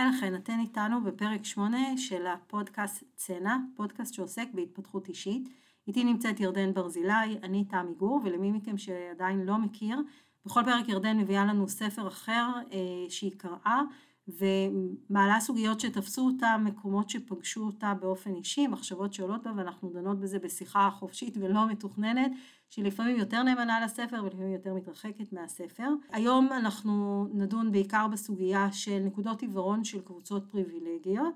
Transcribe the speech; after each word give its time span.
היי 0.00 0.10
לכן, 0.10 0.34
אתן 0.34 0.60
איתנו 0.60 1.04
בפרק 1.04 1.44
8 1.44 1.78
של 1.96 2.26
הפודקאסט 2.26 3.04
צנע, 3.16 3.56
פודקאסט 3.76 4.14
שעוסק 4.14 4.46
בהתפתחות 4.54 5.08
אישית. 5.08 5.48
איתי 5.88 6.04
נמצאת 6.04 6.40
ירדן 6.40 6.74
ברזילי, 6.74 7.38
אני 7.42 7.64
תמי 7.64 7.94
גור, 7.96 8.20
ולמי 8.24 8.52
מכם 8.52 8.78
שעדיין 8.78 9.40
לא 9.40 9.58
מכיר, 9.58 10.00
בכל 10.46 10.60
פרק 10.64 10.88
ירדן 10.88 11.18
מביאה 11.18 11.44
לנו 11.44 11.68
ספר 11.68 12.08
אחר 12.08 12.46
אה, 12.72 12.78
שהיא 13.08 13.32
קראה, 13.36 13.80
ומעלה 14.28 15.40
סוגיות 15.40 15.80
שתפסו 15.80 16.26
אותה, 16.26 16.56
מקומות 16.58 17.10
שפגשו 17.10 17.66
אותה 17.66 17.94
באופן 18.00 18.34
אישי, 18.34 18.66
מחשבות 18.66 19.12
שעולות 19.12 19.42
בה, 19.42 19.52
ואנחנו 19.56 19.90
דנות 19.90 20.20
בזה 20.20 20.38
בשיחה 20.38 20.90
חופשית 20.92 21.36
ולא 21.36 21.68
מתוכננת, 21.68 22.32
שלפעמים 22.70 23.16
יותר 23.16 23.42
נאמנה 23.42 23.80
לספר 23.84 24.22
ולפעמים 24.24 24.52
יותר 24.52 24.74
מתרחקת 24.74 25.32
מהספר. 25.32 25.88
היום 26.12 26.52
אנחנו 26.52 27.26
נדון 27.34 27.72
בעיקר 27.72 28.06
בסוגיה 28.12 28.68
של 28.72 28.98
נקודות 28.98 29.42
עיוורון 29.42 29.84
של 29.84 30.00
קבוצות 30.00 30.42
פריבילגיות, 30.50 31.34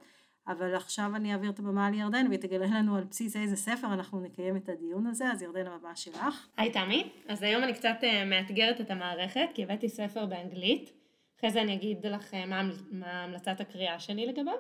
אבל 0.49 0.75
עכשיו 0.75 1.17
אני 1.17 1.33
אעביר 1.33 1.51
את 1.51 1.59
הבמה 1.59 1.91
לירדן 1.91 2.27
והיא 2.29 2.39
תגלה 2.39 2.67
לנו 2.67 2.97
על 2.97 3.05
בסיס 3.05 3.37
איזה 3.37 3.57
ספר 3.57 3.95
אנחנו 3.95 4.21
נקיים 4.21 4.57
את 4.57 4.69
הדיון 4.69 5.07
הזה, 5.07 5.31
אז 5.33 5.43
ירדן 5.43 5.67
הבמה 5.67 5.97
שלך. 5.97 6.49
היי 6.57 6.73
תמי, 6.73 7.11
אז 7.29 7.43
היום 7.43 7.65
אני 7.65 7.75
קצת 7.75 7.97
אה, 8.03 8.25
מאתגרת 8.25 8.81
את 8.81 8.91
המערכת, 8.91 9.49
כי 9.55 9.63
הבאתי 9.63 9.89
ספר 9.89 10.27
באנגלית. 10.27 10.91
אחרי 11.39 11.51
זה 11.51 11.63
אני 11.63 11.75
אגיד 11.75 12.07
לך 12.07 12.35
אה, 12.35 12.47
מה, 12.47 12.63
מה 12.91 13.25
המלצת 13.25 13.61
הקריאה 13.61 14.01
שלי 14.01 14.27
לגביו. 14.27 14.55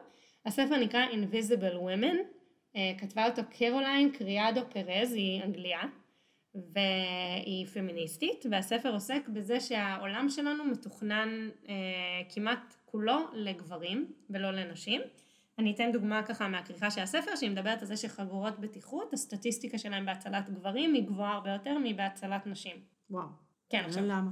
הספר 0.47 0.77
נקרא 0.77 1.06
Invisible 1.06 1.75
Women, 1.75 2.17
אה, 2.77 2.93
כתבה 2.98 3.27
אותו 3.27 3.43
קרוליין 3.51 4.11
קריאדו 4.12 4.61
פרז, 4.73 5.12
היא 5.12 5.43
אנגליה, 5.43 5.81
והיא 6.55 7.67
פמיניסטית, 7.67 8.47
והספר 8.51 8.93
עוסק 8.93 9.29
בזה 9.29 9.61
שהעולם 9.61 10.29
שלנו 10.29 10.65
מתוכנן 10.65 11.49
אה, 11.69 11.75
כמעט 12.29 12.75
כולו 12.85 13.19
לגברים 13.33 14.12
ולא 14.31 14.51
לנשים. 14.51 15.01
אני 15.59 15.75
אתן 15.75 15.93
דוגמה 15.93 16.23
ככה 16.23 16.48
מהכריכה 16.48 16.91
של 16.91 17.01
הספר, 17.01 17.37
שהיא 17.37 17.51
מדברת 17.51 17.83
על 17.83 17.87
זה 17.89 17.97
שחגורות 17.97 18.61
בטיחות, 18.61 19.12
הסטטיסטיקה 19.12 19.78
שלהם 19.78 20.06
בהצלת 20.06 20.51
גברים 20.51 20.95
היא 20.95 21.06
גבוהה 21.06 21.34
הרבה 21.34 21.51
יותר 21.51 21.78
מבהצלת 21.84 22.47
נשים. 22.47 22.77
וואו. 23.11 23.27
כן, 23.69 23.83
עכשיו. 23.87 24.05
למה? 24.05 24.31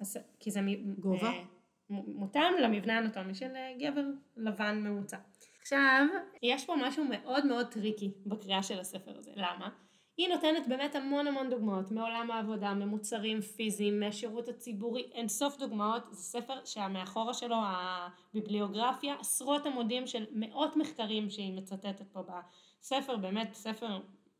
אז, 0.00 0.18
כי 0.40 0.50
זה... 0.50 0.60
גובה? 0.98 1.28
אה, 1.28 1.42
מותאם 1.90 2.52
למבנה 2.62 2.96
האנטומי 2.96 3.34
של 3.34 3.56
אה, 3.56 3.72
גבר 3.78 4.04
לבן 4.36 4.80
ממוצע. 4.84 5.18
עכשיו, 5.60 6.06
יש 6.42 6.66
פה 6.66 6.74
משהו 6.82 7.04
מאוד 7.04 7.46
מאוד 7.46 7.66
טריקי 7.66 8.12
בקריאה 8.26 8.62
של 8.62 8.80
הספר 8.80 9.18
הזה. 9.18 9.30
למה? 9.36 9.68
היא 10.16 10.28
נותנת 10.28 10.68
באמת 10.68 10.94
המון 10.94 11.26
המון 11.26 11.50
דוגמאות 11.50 11.90
מעולם 11.90 12.30
העבודה, 12.30 12.74
ממוצרים 12.74 13.40
פיזיים, 13.40 14.00
מהשירות 14.00 14.48
הציבורי, 14.48 15.02
אין 15.12 15.28
סוף 15.28 15.58
דוגמאות, 15.58 16.02
זה 16.10 16.22
ספר 16.22 16.54
שהמאחורה 16.64 17.34
שלו 17.34 17.56
הביבליוגרפיה, 17.56 19.14
עשרות 19.20 19.66
עמודים 19.66 20.06
של 20.06 20.24
מאות 20.32 20.76
מחקרים 20.76 21.30
שהיא 21.30 21.56
מצטטת 21.56 22.02
פה 22.12 22.20
בספר, 22.22 23.16
באמת 23.16 23.54
ספר 23.54 23.98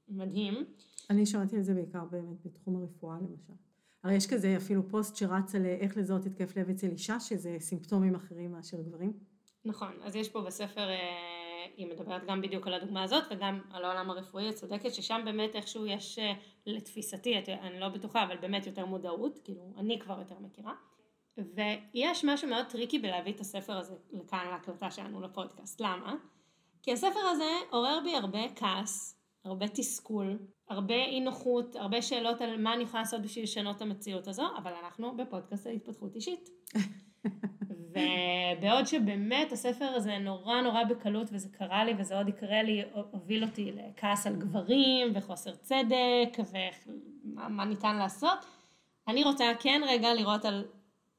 מדהים. 0.08 0.64
אני 1.11 1.27
שמעתי 1.27 1.56
על 1.56 1.62
זה 1.62 1.75
בעיקר 1.75 2.05
באמת 2.11 2.47
בתחום 2.47 2.77
הרפואה 2.77 3.17
למשל. 3.17 3.52
הרי 4.05 4.14
יש 4.14 4.27
כזה 4.27 4.56
אפילו 4.56 4.89
פוסט 4.89 5.17
שרץ 5.17 5.55
על 5.55 5.67
איך 5.67 5.97
לזהות 5.97 6.27
התקף 6.27 6.56
לב 6.56 6.70
אצל 6.70 6.86
אישה, 6.86 7.20
שזה 7.20 7.56
סימפטומים 7.61 8.14
אחרים 8.14 8.52
מאשר 8.52 8.80
גברים. 8.80 9.12
נכון, 9.64 9.92
אז 10.02 10.17
יש 10.17 10.28
פה 10.28 10.41
בספר, 10.41 10.89
אה, 10.89 11.44
היא 11.77 11.87
מדברת 11.87 12.25
גם 12.27 12.41
בדיוק 12.41 12.67
על 12.67 12.75
הדוגמה 12.75 13.03
הזאת 13.03 13.25
וגם 13.31 13.61
על 13.70 13.84
העולם 13.84 14.11
הרפואי, 14.11 14.48
את 14.48 14.55
צודקת 14.55 14.95
ששם 14.95 15.20
באמת 15.25 15.57
איכשהו 15.57 15.87
יש, 15.87 16.19
אה, 16.19 16.33
לתפיסתי, 16.67 17.34
אני 17.48 17.81
לא 17.81 17.89
בטוחה, 17.89 18.25
אבל 18.25 18.37
באמת 18.37 18.67
יותר 18.67 18.87
מודעות, 18.87 19.39
כאילו 19.45 19.73
אני 19.77 19.98
כבר 19.98 20.19
יותר 20.19 20.39
מכירה. 20.41 20.75
ויש 21.39 22.25
משהו 22.25 22.48
מאוד 22.48 22.67
טריקי 22.67 22.98
בלהביא 22.98 23.33
את 23.33 23.41
הספר 23.41 23.77
הזה 23.77 23.95
לכאן 24.12 24.47
להקלטה 24.51 24.91
שלנו 24.91 25.20
לפודקאסט, 25.20 25.81
למה? 25.81 26.15
כי 26.83 26.92
הספר 26.92 27.20
הזה 27.20 27.51
עורר 27.70 28.01
בי 28.05 28.17
הרבה 28.17 28.39
כעס, 28.57 29.20
הרבה 29.45 29.69
תסכול, 29.69 30.39
הרבה 30.69 30.95
אי 30.95 31.20
נוחות, 31.20 31.77
הרבה 31.77 32.03
שאלות 32.03 32.41
על 32.41 32.62
מה 32.62 32.74
אני 32.74 32.83
יכולה 32.83 33.03
לעשות 33.03 33.23
בשביל 33.23 33.45
לשנות 33.45 33.77
את 33.77 33.83
המציאות 33.83 34.29
הזו, 34.29 34.47
אבל 34.57 34.73
אנחנו 34.85 35.17
בפודקאסט 35.17 35.67
להתפתחות 35.67 36.14
אישית. 36.14 36.48
ובעוד 37.94 38.86
שבאמת 38.86 39.52
הספר 39.52 39.84
הזה 39.84 40.18
נורא 40.18 40.60
נורא 40.60 40.84
בקלות, 40.84 41.28
וזה 41.32 41.48
קרה 41.48 41.84
לי 41.84 41.94
וזה 41.98 42.18
עוד 42.18 42.28
יקרה 42.28 42.62
לי, 42.62 42.82
הוביל 43.10 43.44
אותי 43.44 43.72
לכעס 43.72 44.27
על 44.27 44.36
גברים 44.36 45.12
וחוסר 45.14 45.55
צדק 45.55 46.38
ומה 47.34 47.64
ניתן 47.64 47.96
לעשות, 47.96 48.38
אני 49.08 49.24
רוצה 49.24 49.44
כן 49.60 49.80
רגע 49.88 50.14
לראות 50.14 50.44
על 50.44 50.64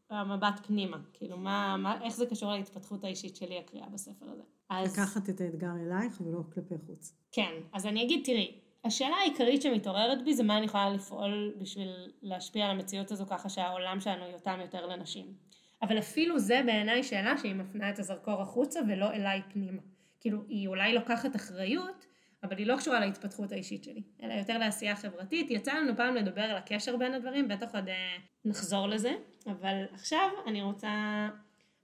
המבט 0.10 0.60
פנימה, 0.68 0.98
כאילו 1.14 1.38
מה, 1.38 1.78
מה, 1.78 2.04
איך 2.04 2.16
זה 2.16 2.26
קשור 2.26 2.52
להתפתחות 2.52 3.04
האישית 3.04 3.36
שלי 3.36 3.60
הקריאה 3.60 3.90
בספר 3.90 4.26
הזה. 4.30 4.44
אז... 4.70 4.94
לקחת 4.94 5.30
את 5.30 5.42
האתגר 5.42 5.72
אלייך 5.86 6.22
ולא 6.22 6.40
כלפי 6.54 6.76
חוץ. 6.86 7.14
כן, 7.32 7.52
אז 7.74 7.86
אני 7.86 8.04
אגיד, 8.04 8.22
תראי, 8.26 8.60
השאלה 8.84 9.16
העיקרית 9.16 9.62
שמתעוררת 9.62 10.24
בי 10.24 10.34
זה 10.34 10.44
מה 10.44 10.58
אני 10.58 10.66
יכולה 10.66 10.90
לפעול 10.90 11.54
בשביל 11.58 11.90
להשפיע 12.22 12.66
על 12.66 12.72
המציאות 12.72 13.12
הזו 13.12 13.26
ככה 13.26 13.50
שהעולם 13.50 14.00
שלנו 14.00 14.26
יותאם 14.26 14.62
יותר 14.62 14.86
לנשים. 14.86 15.34
אבל 15.82 16.00
אפילו 16.00 16.40
זה 16.40 16.62
בעיניי 16.66 17.04
שאלה 17.04 17.38
שהיא 17.38 17.56
מפנה 17.56 17.90
את 17.90 18.00
הזרקור 18.00 18.42
החוצה 18.42 18.80
ולא 18.88 19.12
אליי 19.12 19.42
פנימה. 19.54 19.82
כאילו, 20.20 20.44
היא 20.48 20.68
אולי 20.68 20.94
לוקחת 20.94 21.36
אחריות, 21.36 22.06
אבל 22.44 22.58
היא 22.58 22.68
לא 22.68 22.78
קשורה 22.78 23.00
להתפתחות 23.00 23.52
האישית 23.52 23.84
שלי, 23.84 24.02
אלא 24.24 24.34
יותר 24.34 24.58
לעשייה 24.58 24.96
חברתית. 24.96 25.52
יצא 25.52 25.74
לנו 25.74 25.98
פעם 25.98 26.16
לדבר 26.16 26.42
על 26.42 26.58
הקשר 26.58 26.98
בין 26.98 27.14
הדברים, 27.14 27.48
בטח 27.48 27.76
עוד 27.76 27.88
אה, 27.88 28.18
נחזור 28.46 28.88
לזה, 28.88 29.12
אבל 29.48 29.84
עכשיו 29.94 30.30
אני 30.48 30.62
רוצה 30.62 30.90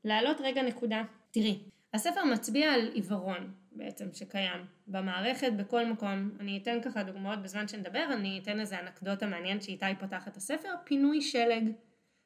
להעלות 0.03 0.37
רגע 0.41 0.61
נקודה. 0.61 1.03
תראי, 1.31 1.59
הספר 1.93 2.23
מצביע 2.23 2.73
על 2.73 2.89
עיוורון 2.93 3.53
בעצם 3.71 4.05
שקיים 4.13 4.65
במערכת 4.87 5.53
בכל 5.57 5.85
מקום. 5.85 6.29
אני 6.39 6.59
אתן 6.63 6.77
ככה 6.81 7.03
דוגמאות 7.03 7.41
בזמן 7.41 7.67
שנדבר, 7.67 8.05
אני 8.13 8.39
אתן 8.43 8.59
איזה 8.59 8.79
אנקדוטה 8.79 9.27
מעניינת 9.27 9.63
שאיתה 9.63 9.85
היא 9.85 9.95
פותחת 9.99 10.37
הספר, 10.37 10.69
פינוי 10.83 11.21
שלג. 11.21 11.71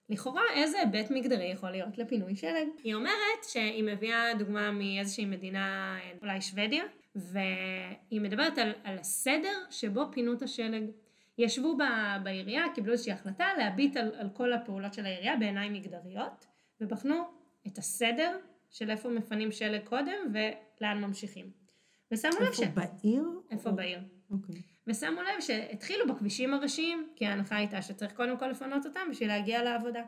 לכאורה 0.09 0.41
איזה 0.53 0.77
היבט 0.79 1.11
מגדרי 1.11 1.45
יכול 1.45 1.69
להיות 1.69 1.97
לפינוי 1.97 2.35
שלג? 2.35 2.67
היא 2.83 2.95
אומרת 2.95 3.43
שהיא 3.43 3.83
מביאה 3.83 4.33
דוגמה 4.39 4.71
מאיזושהי 4.71 5.25
מדינה, 5.25 5.97
אולי 6.21 6.41
שוודיה, 6.41 6.83
והיא 7.15 8.21
מדברת 8.21 8.57
על, 8.57 8.73
על 8.83 8.97
הסדר 8.97 9.57
שבו 9.69 10.11
פינו 10.11 10.33
את 10.33 10.41
השלג. 10.41 10.83
ישבו 11.37 11.77
בה, 11.77 12.17
בעירייה, 12.23 12.63
קיבלו 12.75 12.91
איזושהי 12.91 13.13
החלטה 13.13 13.45
להביט 13.57 13.97
על, 13.97 14.11
על 14.15 14.29
כל 14.33 14.53
הפעולות 14.53 14.93
של 14.93 15.05
העירייה 15.05 15.35
בעיניים 15.37 15.73
מגדריות, 15.73 16.45
ובחנו 16.81 17.23
את 17.67 17.77
הסדר 17.77 18.37
של 18.71 18.89
איפה 18.89 19.09
מפנים 19.09 19.51
שלג 19.51 19.83
קודם 19.83 20.33
ולאן 20.33 21.01
ממשיכים. 21.01 21.51
ושמו 22.11 22.31
לב 22.41 22.53
ש... 22.53 22.59
איפה 22.59 22.81
בעיר? 22.81 23.23
איפה 23.51 23.69
או... 23.69 23.75
בעיר. 23.75 23.99
אוקיי. 24.31 24.74
ושמו 24.87 25.21
לב 25.21 25.41
שהתחילו 25.41 26.07
בכבישים 26.07 26.53
הראשיים, 26.53 27.09
כי 27.15 27.25
ההנחה 27.25 27.55
הייתה 27.55 27.81
שצריך 27.81 28.13
קודם 28.13 28.37
כל 28.37 28.47
לפנות 28.47 28.85
אותם 28.85 29.07
בשביל 29.11 29.27
להגיע 29.27 29.63
לעבודה. 29.63 30.03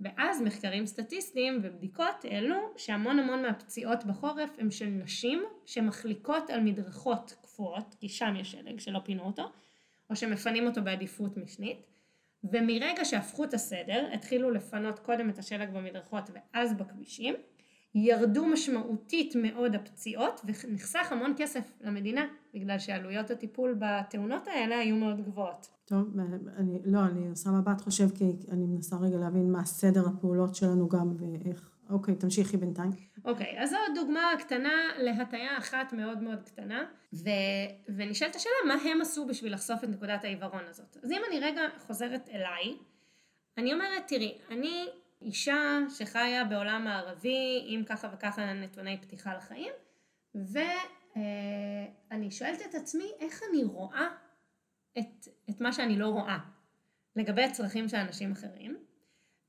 ואז 0.00 0.42
מחקרים 0.42 0.86
סטטיסטיים 0.86 1.60
ובדיקות 1.62 2.24
העלו 2.24 2.72
שהמון 2.76 3.18
המון 3.18 3.42
מהפציעות 3.42 4.04
בחורף 4.04 4.50
הם 4.58 4.70
של 4.70 4.86
נשים 4.86 5.42
שמחליקות 5.64 6.50
על 6.50 6.60
מדרכות 6.60 7.34
קפואות, 7.42 7.94
כי 8.00 8.08
שם 8.08 8.34
יש 8.36 8.52
שלג 8.52 8.80
שלא 8.80 8.98
פינו 9.04 9.22
אותו, 9.22 9.52
או 10.10 10.16
שמפנים 10.16 10.66
אותו 10.66 10.82
בעדיפות 10.82 11.36
משנית, 11.36 11.78
ומרגע 12.44 13.04
שהפכו 13.04 13.44
את 13.44 13.54
הסדר, 13.54 14.08
התחילו 14.12 14.50
לפנות 14.50 14.98
קודם 14.98 15.30
את 15.30 15.38
השלג 15.38 15.70
במדרכות 15.70 16.30
ואז 16.34 16.74
בכבישים, 16.74 17.34
ירדו 17.98 18.46
משמעותית 18.46 19.34
מאוד 19.36 19.74
הפציעות 19.74 20.40
ונחסך 20.44 21.12
המון 21.12 21.34
כסף 21.36 21.72
למדינה 21.80 22.26
בגלל 22.54 22.78
שעלויות 22.78 23.30
הטיפול 23.30 23.78
בתאונות 23.78 24.48
האלה 24.48 24.78
היו 24.78 24.96
מאוד 24.96 25.20
גבוהות. 25.20 25.68
טוב, 25.84 26.20
אני, 26.56 26.78
לא, 26.84 26.98
אני 27.04 27.28
עושה 27.28 27.50
מבט 27.50 27.80
חושב 27.80 28.10
כי 28.14 28.24
אני 28.52 28.66
מנסה 28.66 28.96
רגע 28.96 29.16
להבין 29.16 29.52
מה 29.52 29.64
סדר 29.64 30.06
הפעולות 30.06 30.54
שלנו 30.54 30.88
גם 30.88 31.12
ואיך, 31.18 31.70
אוקיי, 31.90 32.14
תמשיכי 32.14 32.56
בינתיים. 32.56 32.90
אוקיי, 33.24 33.62
אז 33.62 33.70
זו 33.70 33.76
דוגמה 33.94 34.32
קטנה 34.38 34.74
להטיה 34.98 35.58
אחת 35.58 35.92
מאוד 35.92 36.22
מאוד 36.22 36.42
קטנה, 36.42 36.84
ו, 37.12 37.28
ונשאלת 37.96 38.36
השאלה 38.36 38.54
מה 38.66 38.74
הם 38.74 39.00
עשו 39.00 39.26
בשביל 39.26 39.52
לחשוף 39.52 39.84
את 39.84 39.88
נקודת 39.88 40.24
העיוורון 40.24 40.64
הזאת. 40.68 40.96
אז 41.02 41.10
אם 41.10 41.20
אני 41.30 41.40
רגע 41.40 41.62
חוזרת 41.86 42.28
אליי, 42.28 42.76
אני 43.58 43.72
אומרת, 43.72 44.02
תראי, 44.06 44.38
אני 44.50 44.86
אישה 45.22 45.78
שחיה 45.98 46.44
בעולם 46.44 46.84
מערבי 46.84 47.64
עם 47.66 47.84
ככה 47.84 48.08
וככה 48.12 48.52
נתוני 48.52 49.00
פתיחה 49.00 49.34
לחיים, 49.34 49.72
ואני 50.34 52.30
שואלת 52.30 52.62
את 52.70 52.74
עצמי 52.74 53.12
איך 53.20 53.40
אני 53.50 53.64
רואה 53.64 54.08
את, 54.98 55.28
את 55.50 55.60
מה 55.60 55.72
שאני 55.72 55.98
לא 55.98 56.08
רואה 56.08 56.38
לגבי 57.16 57.42
הצרכים 57.42 57.88
של 57.88 57.96
אנשים 57.96 58.32
אחרים, 58.32 58.76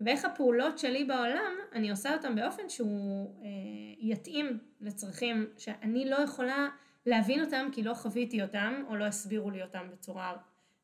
ואיך 0.01 0.25
הפעולות 0.25 0.79
שלי 0.79 1.05
בעולם, 1.05 1.51
אני 1.73 1.89
עושה 1.91 2.13
אותן 2.13 2.35
באופן 2.35 2.69
שהוא 2.69 3.43
אה, 3.43 3.47
יתאים 3.99 4.59
לצרכים 4.81 5.49
שאני 5.57 6.09
לא 6.09 6.15
יכולה 6.15 6.67
להבין 7.05 7.45
אותם 7.45 7.67
כי 7.71 7.83
לא 7.83 7.93
חוויתי 7.93 8.41
אותם 8.41 8.83
או 8.87 8.95
לא 8.95 9.05
הסבירו 9.05 9.51
לי 9.51 9.63
אותם 9.63 9.87
בצורה 9.91 10.37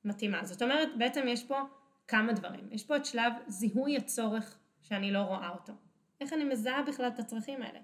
מתאימה. 0.06 0.45
זאת 0.45 0.62
אומרת, 0.62 0.89
בעצם 0.97 1.27
יש 1.27 1.44
פה 1.44 1.62
כמה 2.07 2.33
דברים. 2.33 2.68
יש 2.71 2.83
פה 2.83 2.95
את 2.95 3.06
שלב 3.06 3.33
זיהוי 3.47 3.97
הצורך 3.97 4.57
שאני 4.83 5.12
לא 5.12 5.19
רואה 5.19 5.50
אותו. 5.50 5.74
איך 6.21 6.33
אני 6.33 6.44
מזהה 6.44 6.83
בכלל 6.83 7.07
את 7.07 7.19
הצרכים 7.19 7.62
האלה? 7.62 7.80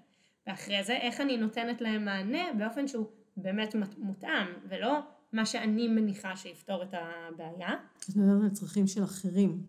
ואחרי 0.46 0.84
זה 0.84 0.96
איך 0.96 1.20
אני 1.20 1.36
נותנת 1.36 1.80
להם 1.80 2.04
מענה 2.04 2.52
באופן 2.58 2.88
שהוא 2.88 3.06
באמת 3.36 3.74
מותאם, 3.98 4.46
ולא 4.68 4.98
מה 5.32 5.46
שאני 5.46 5.88
מניחה 5.88 6.36
שיפתור 6.36 6.82
את 6.82 6.94
הבעיה. 6.94 7.74
את 8.10 8.16
מדברת 8.16 8.42
על 8.42 8.50
צרכים 8.50 8.86
של 8.86 9.04
אחרים. 9.04 9.66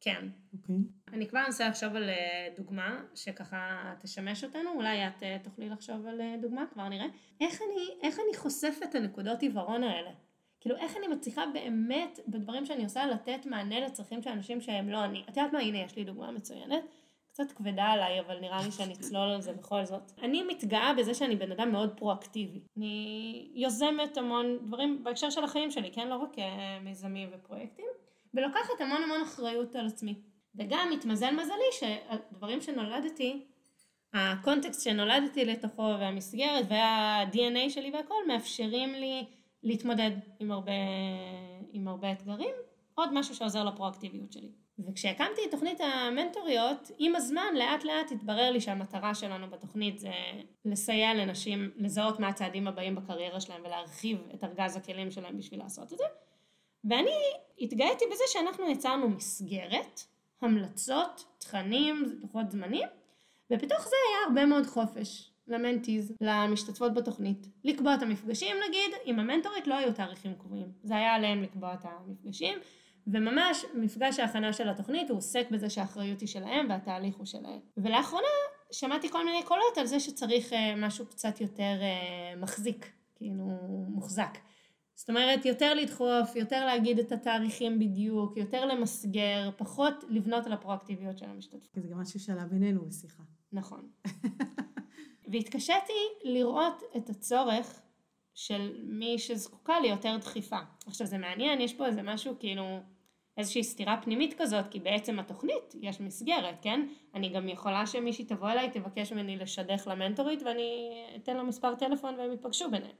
כן. 0.00 0.28
אוקיי. 0.52 0.76
אני 1.12 1.28
כבר 1.28 1.46
אנסה 1.46 1.68
לחשוב 1.68 1.96
על 1.96 2.08
אה, 2.08 2.48
דוגמה 2.56 3.02
שככה 3.14 3.94
תשמש 4.00 4.44
אותנו, 4.44 4.70
אולי 4.74 5.08
את 5.08 5.22
אה, 5.22 5.36
תוכלי 5.42 5.68
לחשוב 5.68 6.06
על 6.06 6.20
אה, 6.20 6.36
דוגמה, 6.42 6.64
כבר 6.72 6.88
נראה. 6.88 7.06
איך 7.40 7.60
אני, 7.62 8.08
איך 8.08 8.18
אני 8.18 8.36
חושפת 8.36 8.82
את 8.90 8.94
הנקודות 8.94 9.42
עיוורון 9.42 9.82
האלה? 9.82 10.10
כאילו 10.64 10.76
איך 10.76 10.96
אני 10.96 11.08
מצליחה 11.08 11.44
באמת 11.52 12.20
בדברים 12.28 12.66
שאני 12.66 12.84
עושה 12.84 13.06
לתת 13.06 13.46
מענה 13.46 13.80
לצרכים 13.80 14.22
של 14.22 14.30
אנשים 14.30 14.60
שהם 14.60 14.88
לא 14.88 15.04
אני. 15.04 15.22
את 15.28 15.36
יודעת 15.36 15.52
מה? 15.52 15.58
הנה 15.58 15.78
יש 15.78 15.96
לי 15.96 16.04
דוגמה 16.04 16.30
מצוינת. 16.30 16.84
קצת 17.32 17.52
כבדה 17.52 17.84
עליי, 17.84 18.20
אבל 18.20 18.40
נראה 18.40 18.62
לי 18.64 18.70
שאני 18.70 18.92
אצלול 18.94 19.30
על 19.30 19.40
זה 19.40 19.52
בכל 19.52 19.84
זאת. 19.84 20.12
אני 20.22 20.42
מתגאה 20.42 20.94
בזה 20.94 21.14
שאני 21.14 21.36
בן 21.36 21.52
אדם 21.52 21.72
מאוד 21.72 21.90
פרואקטיבי. 21.96 22.60
אני 22.76 23.48
יוזמת 23.54 24.16
המון 24.16 24.58
דברים 24.62 25.04
בהקשר 25.04 25.30
של 25.30 25.44
החיים 25.44 25.70
שלי, 25.70 25.90
כן? 25.92 26.08
לא 26.08 26.16
רק 26.16 26.36
מיזמים 26.82 27.28
ופרויקטים. 27.32 27.86
ולוקחת 28.34 28.80
המון 28.80 29.02
המון 29.02 29.22
אחריות 29.22 29.76
על 29.76 29.86
עצמי. 29.86 30.14
וגם 30.54 30.90
התמזל 30.94 31.30
מזלי 31.30 31.70
שהדברים 31.72 32.60
שנולדתי, 32.60 33.46
הקונטקסט 34.14 34.84
שנולדתי 34.84 35.44
לתוכו 35.44 35.82
והמסגרת 36.00 36.64
וה-DNA 36.68 37.70
שלי 37.70 37.90
והכל 37.90 38.28
מאפשרים 38.28 38.94
לי 38.94 39.24
להתמודד 39.64 40.10
עם 40.40 40.50
הרבה, 40.50 40.72
עם 41.72 41.88
הרבה 41.88 42.12
אתגרים, 42.12 42.54
עוד 42.94 43.10
משהו 43.12 43.34
שעוזר 43.34 43.64
לפרואקטיביות 43.64 44.32
שלי. 44.32 44.48
וכשהקמתי 44.78 45.40
את 45.46 45.50
תוכנית 45.50 45.80
המנטוריות, 45.80 46.90
עם 46.98 47.16
הזמן 47.16 47.54
לאט 47.54 47.84
לאט 47.84 48.12
התברר 48.12 48.50
לי 48.50 48.60
שהמטרה 48.60 49.14
שלנו 49.14 49.50
בתוכנית 49.50 49.98
זה 49.98 50.12
לסייע 50.64 51.14
לנשים 51.14 51.70
לזהות 51.76 52.20
מה 52.20 52.28
הצעדים 52.28 52.68
הבאים 52.68 52.94
בקריירה 52.94 53.40
שלהם 53.40 53.62
ולהרחיב 53.64 54.18
את 54.34 54.44
ארגז 54.44 54.76
הכלים 54.76 55.10
שלהם 55.10 55.38
בשביל 55.38 55.60
לעשות 55.60 55.92
את 55.92 55.98
זה. 55.98 56.04
ואני 56.84 57.18
התגאיתי 57.60 58.04
בזה 58.12 58.24
שאנחנו 58.26 58.70
יצרנו 58.70 59.08
מסגרת, 59.08 60.00
המלצות, 60.40 61.24
תכנים, 61.38 62.18
לוחות 62.22 62.50
זמנים, 62.50 62.88
ובתוך 63.50 63.80
זה 63.80 63.96
היה 64.08 64.26
הרבה 64.28 64.46
מאוד 64.46 64.66
חופש 64.66 65.30
למנטיז, 65.48 66.12
למשתתפות 66.20 66.94
בתוכנית. 66.94 67.46
לקבוע 67.64 67.94
את 67.94 68.02
המפגשים 68.02 68.56
נגיד, 68.68 68.90
עם 69.04 69.18
המנטורית 69.18 69.66
לא 69.66 69.74
היו 69.74 69.92
תאריכים 69.92 70.34
קבועים, 70.34 70.72
זה 70.82 70.96
היה 70.96 71.14
עליהם 71.14 71.42
לקבוע 71.42 71.74
את 71.74 71.84
המפגשים, 71.84 72.58
וממש 73.06 73.64
מפגש 73.74 74.18
ההכנה 74.18 74.52
של 74.52 74.68
התוכנית 74.68 75.10
הוא 75.10 75.18
עוסק 75.18 75.46
בזה 75.50 75.70
שהאחריות 75.70 76.20
היא 76.20 76.28
שלהם 76.28 76.66
והתהליך 76.68 77.16
הוא 77.16 77.26
שלהם. 77.26 77.60
ולאחרונה 77.76 78.26
שמעתי 78.72 79.08
כל 79.08 79.24
מיני 79.24 79.42
קולות 79.42 79.78
על 79.78 79.86
זה 79.86 80.00
שצריך 80.00 80.52
אה, 80.52 80.74
משהו 80.76 81.06
קצת 81.06 81.40
יותר 81.40 81.78
אה, 81.80 82.36
מחזיק, 82.36 82.92
כאילו 83.14 83.44
מוחזק. 83.88 84.38
זאת 84.94 85.10
אומרת, 85.10 85.44
יותר 85.44 85.74
לדחוף, 85.74 86.36
יותר 86.36 86.66
להגיד 86.66 86.98
את 86.98 87.12
התאריכים 87.12 87.78
בדיוק, 87.78 88.36
יותר 88.36 88.64
למסגר, 88.64 89.50
פחות 89.56 90.04
לבנות 90.08 90.46
על 90.46 90.52
הפרואקטיביות 90.52 91.18
של 91.18 91.26
המשתתפים. 91.26 91.82
זה 91.82 91.88
גם 91.88 92.00
משהו 92.00 92.20
שעלה 92.20 92.44
בינינו 92.44 92.86
בשיחה. 92.86 93.22
נכון. 93.52 93.88
והתקשיתי 95.28 95.92
לראות 96.24 96.82
את 96.96 97.10
הצורך 97.10 97.80
של 98.34 98.82
מי 98.84 99.18
שזקוקה 99.18 99.80
ליותר 99.80 100.16
דחיפה. 100.16 100.58
עכשיו 100.86 101.06
זה 101.06 101.18
מעניין, 101.18 101.60
יש 101.60 101.74
פה 101.74 101.86
איזה 101.86 102.02
משהו 102.02 102.34
כאילו, 102.38 102.64
איזושהי 103.36 103.64
סתירה 103.64 104.00
פנימית 104.02 104.34
כזאת, 104.38 104.68
כי 104.70 104.80
בעצם 104.80 105.18
התוכנית, 105.18 105.74
יש 105.80 106.00
מסגרת, 106.00 106.54
כן? 106.62 106.88
אני 107.14 107.28
גם 107.28 107.48
יכולה 107.48 107.86
שמישהי 107.86 108.24
תבוא 108.24 108.50
אליי, 108.50 108.70
תבקש 108.70 109.12
ממני 109.12 109.36
לשדך 109.36 109.86
למנטורית 109.86 110.42
ואני 110.42 110.90
אתן 111.16 111.36
לה 111.36 111.42
מספר 111.42 111.74
טלפון 111.74 112.14
והם 112.18 112.30
ייפגשו 112.30 112.70
ביניהם. 112.70 112.96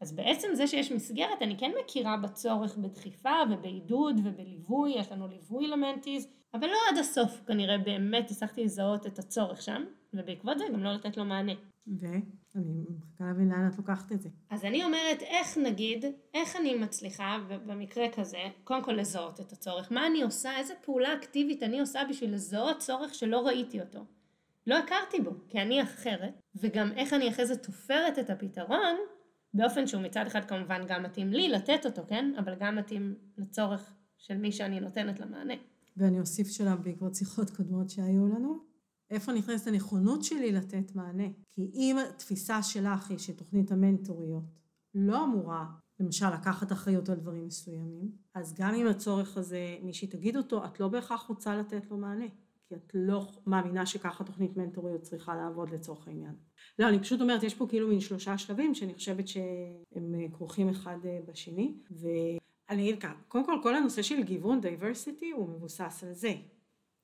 אז 0.00 0.16
בעצם 0.16 0.48
זה 0.54 0.66
שיש 0.66 0.92
מסגרת, 0.92 1.42
אני 1.42 1.58
כן 1.58 1.72
מכירה 1.84 2.16
בצורך 2.16 2.76
בדחיפה 2.76 3.34
ובעידוד 3.50 4.20
ובליווי, 4.24 4.92
יש 4.96 5.12
לנו 5.12 5.28
ליווי 5.28 5.66
למנטיז, 5.66 6.28
אבל 6.54 6.66
לא 6.66 6.76
עד 6.90 6.98
הסוף 6.98 7.40
כנראה 7.46 7.78
באמת 7.78 8.30
הצלחתי 8.30 8.64
לזהות 8.64 9.06
את 9.06 9.18
הצורך 9.18 9.62
שם, 9.62 9.84
ובעקבות 10.14 10.58
זה 10.58 10.64
גם 10.72 10.84
לא 10.84 10.92
לתת 10.92 11.16
לו 11.16 11.24
מענה. 11.24 11.52
ואני 11.86 12.84
מחכה 12.98 13.24
להבין 13.24 13.48
לאן 13.48 13.68
את 13.72 13.78
לוקחת 13.78 14.12
את 14.12 14.22
זה. 14.22 14.28
אז 14.50 14.64
אני 14.64 14.84
אומרת, 14.84 15.22
איך 15.22 15.58
נגיד, 15.58 16.04
איך 16.34 16.56
אני 16.56 16.74
מצליחה 16.74 17.38
במקרה 17.66 18.04
כזה, 18.16 18.38
קודם 18.64 18.84
כל 18.84 18.92
לזהות 18.92 19.40
את 19.40 19.52
הצורך, 19.52 19.92
מה 19.92 20.06
אני 20.06 20.22
עושה, 20.22 20.58
איזה 20.58 20.74
פעולה 20.84 21.14
אקטיבית 21.14 21.62
אני 21.62 21.80
עושה 21.80 22.00
בשביל 22.10 22.34
לזהות 22.34 22.78
צורך 22.78 23.14
שלא 23.14 23.46
ראיתי 23.46 23.80
אותו. 23.80 24.04
לא 24.66 24.78
הכרתי 24.78 25.20
בו, 25.20 25.30
כי 25.48 25.62
אני 25.62 25.82
אחרת, 25.82 26.40
וגם 26.56 26.92
איך 26.96 27.12
אני 27.12 27.28
אחרי 27.28 27.46
זה 27.46 27.56
תופרת 27.56 28.18
את 28.18 28.30
הפתרון 28.30 28.96
באופן 29.54 29.86
שהוא 29.86 30.02
מצד 30.02 30.26
אחד 30.26 30.44
כמובן 30.44 30.84
גם 30.88 31.02
מתאים 31.02 31.32
לי 31.32 31.48
לתת 31.48 31.86
אותו, 31.86 32.02
כן? 32.08 32.32
אבל 32.38 32.54
גם 32.54 32.76
מתאים 32.76 33.14
לצורך 33.38 33.94
של 34.18 34.36
מי 34.36 34.52
שאני 34.52 34.80
נותנת 34.80 35.20
למענה. 35.20 35.54
ואני 35.96 36.20
אוסיף 36.20 36.48
שלב 36.48 36.82
בעקבות 36.82 37.14
שיחות 37.14 37.50
קודמות 37.50 37.90
שהיו 37.90 38.26
לנו. 38.26 38.64
איפה 39.10 39.32
נכנסת 39.32 39.66
הנכונות 39.66 40.24
שלי 40.24 40.52
לתת 40.52 40.94
מענה? 40.94 41.28
כי 41.50 41.70
אם 41.74 41.96
התפיסה 41.98 42.62
שלך 42.62 43.10
היא 43.10 43.18
שתוכנית 43.18 43.72
המנטוריות 43.72 44.44
לא 44.94 45.24
אמורה, 45.24 45.66
למשל, 46.00 46.34
לקחת 46.34 46.72
אחריות 46.72 47.08
על 47.08 47.16
דברים 47.16 47.46
מסוימים, 47.46 48.10
אז 48.34 48.54
גם 48.58 48.74
אם 48.74 48.86
הצורך 48.86 49.36
הזה, 49.36 49.76
מישהי 49.82 50.08
תגיד 50.08 50.36
אותו, 50.36 50.64
את 50.64 50.80
לא 50.80 50.88
בהכרח 50.88 51.22
רוצה 51.22 51.56
לתת 51.56 51.90
לו 51.90 51.96
מענה. 51.96 52.26
כי 52.72 52.74
את 52.74 52.90
לא 52.94 53.26
מאמינה 53.46 53.86
שככה 53.86 54.24
תוכנית 54.24 54.56
מנטוריות 54.56 55.02
צריכה 55.02 55.36
לעבוד 55.36 55.70
לצורך 55.70 56.08
העניין. 56.08 56.34
לא, 56.78 56.88
אני 56.88 56.98
פשוט 56.98 57.20
אומרת, 57.20 57.42
יש 57.42 57.54
פה 57.54 57.66
כאילו 57.68 57.88
מין 57.88 58.00
שלושה 58.00 58.38
שלבים 58.38 58.74
שאני 58.74 58.94
חושבת 58.94 59.28
שהם 59.28 60.14
אה, 60.14 60.26
כרוכים 60.32 60.68
אחד 60.68 60.96
אה, 61.04 61.18
בשני, 61.28 61.74
ואני 62.72 62.82
אגיד 62.82 63.02
ככה, 63.02 63.14
קודם 63.28 63.44
כל 63.44 63.58
כל 63.62 63.74
הנושא 63.74 64.02
של 64.02 64.22
גיוון, 64.22 64.60
diversity, 64.60 65.30
הוא 65.30 65.48
מבוסס 65.48 66.04
על 66.06 66.12
זה. 66.12 66.32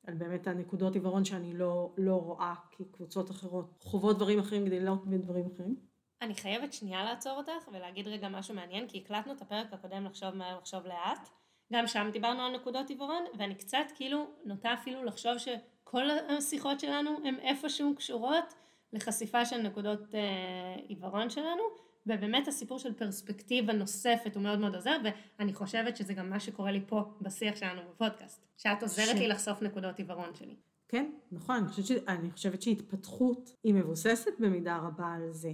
על 0.06 0.14
באמת 0.14 0.46
הנקודות 0.46 0.94
עיוורון 0.94 1.24
שאני 1.24 1.54
לא, 1.54 1.92
לא 1.98 2.14
רואה 2.14 2.54
כי 2.70 2.84
קבוצות 2.84 3.30
אחרות 3.30 3.84
חוות 3.84 4.16
דברים 4.16 4.38
אחרים 4.38 4.66
כדי 4.66 4.80
לא 4.80 4.94
בדברים 5.04 5.46
אחרים. 5.54 5.76
אני 6.22 6.34
חייבת 6.34 6.72
שנייה 6.72 7.04
לעצור 7.04 7.32
אותך 7.32 7.68
ולהגיד 7.72 8.08
רגע 8.08 8.28
משהו 8.28 8.54
מעניין, 8.54 8.88
כי 8.88 9.02
הקלטנו 9.04 9.32
את 9.32 9.42
הפרק 9.42 9.72
הקודם 9.72 10.04
לחשוב 10.04 10.30
מהר, 10.30 10.58
לחשוב 10.58 10.86
לאט. 10.86 11.28
גם 11.72 11.86
שם 11.86 12.10
דיברנו 12.12 12.42
על 12.42 12.56
נקודות 12.56 12.88
עיוורון, 12.90 13.24
ואני 13.38 13.54
קצת 13.54 13.86
כאילו 13.94 14.26
נוטה 14.44 14.74
אפילו 14.74 15.04
לחשוב 15.04 15.32
שכל 15.38 16.10
השיחות 16.10 16.80
שלנו 16.80 17.10
הן 17.24 17.34
איפשהו 17.40 17.94
קשורות 17.94 18.54
לחשיפה 18.92 19.44
של 19.44 19.58
נקודות 19.58 20.14
אה, 20.14 20.74
עיוורון 20.86 21.30
שלנו, 21.30 21.62
ובאמת 22.08 22.48
הסיפור 22.48 22.78
של 22.78 22.92
פרספקטיבה 22.92 23.72
נוספת 23.72 24.34
הוא 24.34 24.42
מאוד 24.42 24.58
מאוד 24.58 24.74
עוזר, 24.74 24.96
ואני 25.38 25.54
חושבת 25.54 25.96
שזה 25.96 26.14
גם 26.14 26.30
מה 26.30 26.40
שקורה 26.40 26.72
לי 26.72 26.80
פה 26.86 27.04
בשיח 27.20 27.56
שלנו 27.56 27.80
בפודקאסט, 27.90 28.46
שאת 28.56 28.82
עוזרת 28.82 29.16
ש... 29.16 29.18
לי 29.18 29.28
לחשוף 29.28 29.62
נקודות 29.62 29.98
עיוורון 29.98 30.34
שלי. 30.34 30.56
כן, 30.88 31.10
נכון, 31.32 31.56
אני 31.56 31.68
חושבת, 31.68 31.86
ש... 31.86 31.90
אני 32.08 32.30
חושבת 32.30 32.62
שהתפתחות 32.62 33.50
היא 33.64 33.74
מבוססת 33.74 34.32
במידה 34.38 34.76
רבה 34.76 35.06
על 35.06 35.32
זה. 35.32 35.52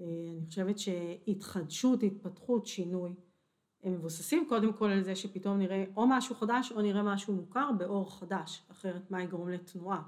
אה, 0.00 0.06
אני 0.38 0.46
חושבת 0.46 0.78
שהתחדשות, 0.78 2.02
התפתחות, 2.02 2.66
שינוי, 2.66 3.14
הם 3.82 3.92
מבוססים 3.92 4.46
קודם 4.48 4.72
כל 4.72 4.90
על 4.90 5.02
זה 5.02 5.16
שפתאום 5.16 5.58
נראה 5.58 5.84
או 5.96 6.06
משהו 6.06 6.34
חדש 6.34 6.72
או 6.72 6.82
נראה 6.82 7.02
משהו 7.02 7.34
מוכר 7.34 7.70
באור 7.78 8.18
חדש, 8.18 8.62
אחרת 8.70 9.10
מה 9.10 9.22
יגרום 9.22 9.48
לתנועה. 9.48 10.02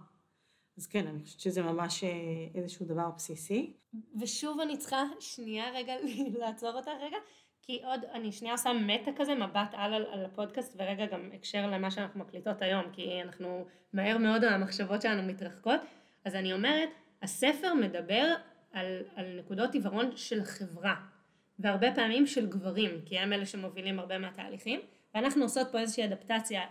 אז 0.78 0.86
כן, 0.86 1.06
אני 1.06 1.22
חושבת 1.22 1.40
שזה 1.40 1.62
ממש 1.62 2.04
אה, 2.04 2.10
איזשהו 2.54 2.86
דבר 2.86 3.10
בסיסי. 3.16 3.72
ושוב 4.20 4.60
אני 4.60 4.76
צריכה 4.76 5.02
שנייה 5.20 5.70
רגע 5.74 5.94
לעצור 6.40 6.72
אותך 6.72 6.90
רגע, 7.00 7.16
כי 7.62 7.80
עוד, 7.84 8.00
אני 8.12 8.32
שנייה 8.32 8.54
עושה 8.54 8.72
מטה 8.72 9.10
כזה, 9.16 9.34
מבט 9.34 9.72
על, 9.72 9.94
על, 9.94 10.06
על 10.12 10.24
הפודקאסט, 10.24 10.76
ורגע 10.78 11.06
גם 11.06 11.30
הקשר 11.34 11.66
למה 11.66 11.90
שאנחנו 11.90 12.20
מקליטות 12.20 12.62
היום, 12.62 12.84
כי 12.92 13.22
אנחנו 13.22 13.64
מהר 13.92 14.18
מאוד 14.18 14.44
המחשבות 14.44 15.02
שלנו 15.02 15.22
מתרחקות. 15.22 15.80
אז 16.24 16.34
אני 16.34 16.52
אומרת, 16.52 16.88
הספר 17.22 17.74
מדבר 17.74 18.34
על, 18.72 19.02
על 19.14 19.38
נקודות 19.38 19.74
עיוורון 19.74 20.16
של 20.16 20.44
חברה. 20.44 20.94
והרבה 21.58 21.94
פעמים 21.94 22.26
של 22.26 22.46
גברים, 22.46 23.00
כי 23.04 23.18
הם 23.18 23.32
אלה 23.32 23.46
שמובילים 23.46 23.98
הרבה 23.98 24.18
מהתהליכים, 24.18 24.80
ואנחנו 25.14 25.42
עושות 25.42 25.68
פה 25.72 25.78
איזושהי 25.78 26.04
אדפטציה 26.04 26.62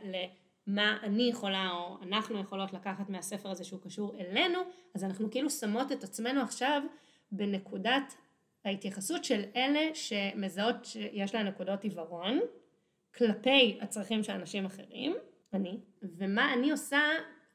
למה 0.67 0.98
אני 1.03 1.24
יכולה 1.24 1.72
או 1.72 1.98
אנחנו 2.01 2.39
יכולות 2.39 2.74
לקחת 2.74 3.10
מהספר 3.10 3.50
הזה 3.50 3.63
שהוא 3.63 3.79
קשור 3.84 4.15
אלינו, 4.19 4.60
אז 4.95 5.03
אנחנו 5.03 5.31
כאילו 5.31 5.50
שמות 5.50 5.91
את 5.91 6.03
עצמנו 6.03 6.41
עכשיו 6.41 6.81
בנקודת 7.31 8.15
ההתייחסות 8.65 9.24
של 9.24 9.43
אלה 9.55 9.89
שמזהות 9.93 10.86
שיש 10.86 11.36
להן 11.36 11.48
נקודות 11.48 11.84
עיוורון 11.84 12.39
כלפי 13.15 13.77
הצרכים 13.81 14.24
של 14.24 14.34
אנשים 14.34 14.65
אחרים, 14.65 15.15
אני, 15.53 15.79
ומה 16.03 16.53
אני 16.53 16.72
עושה 16.72 17.00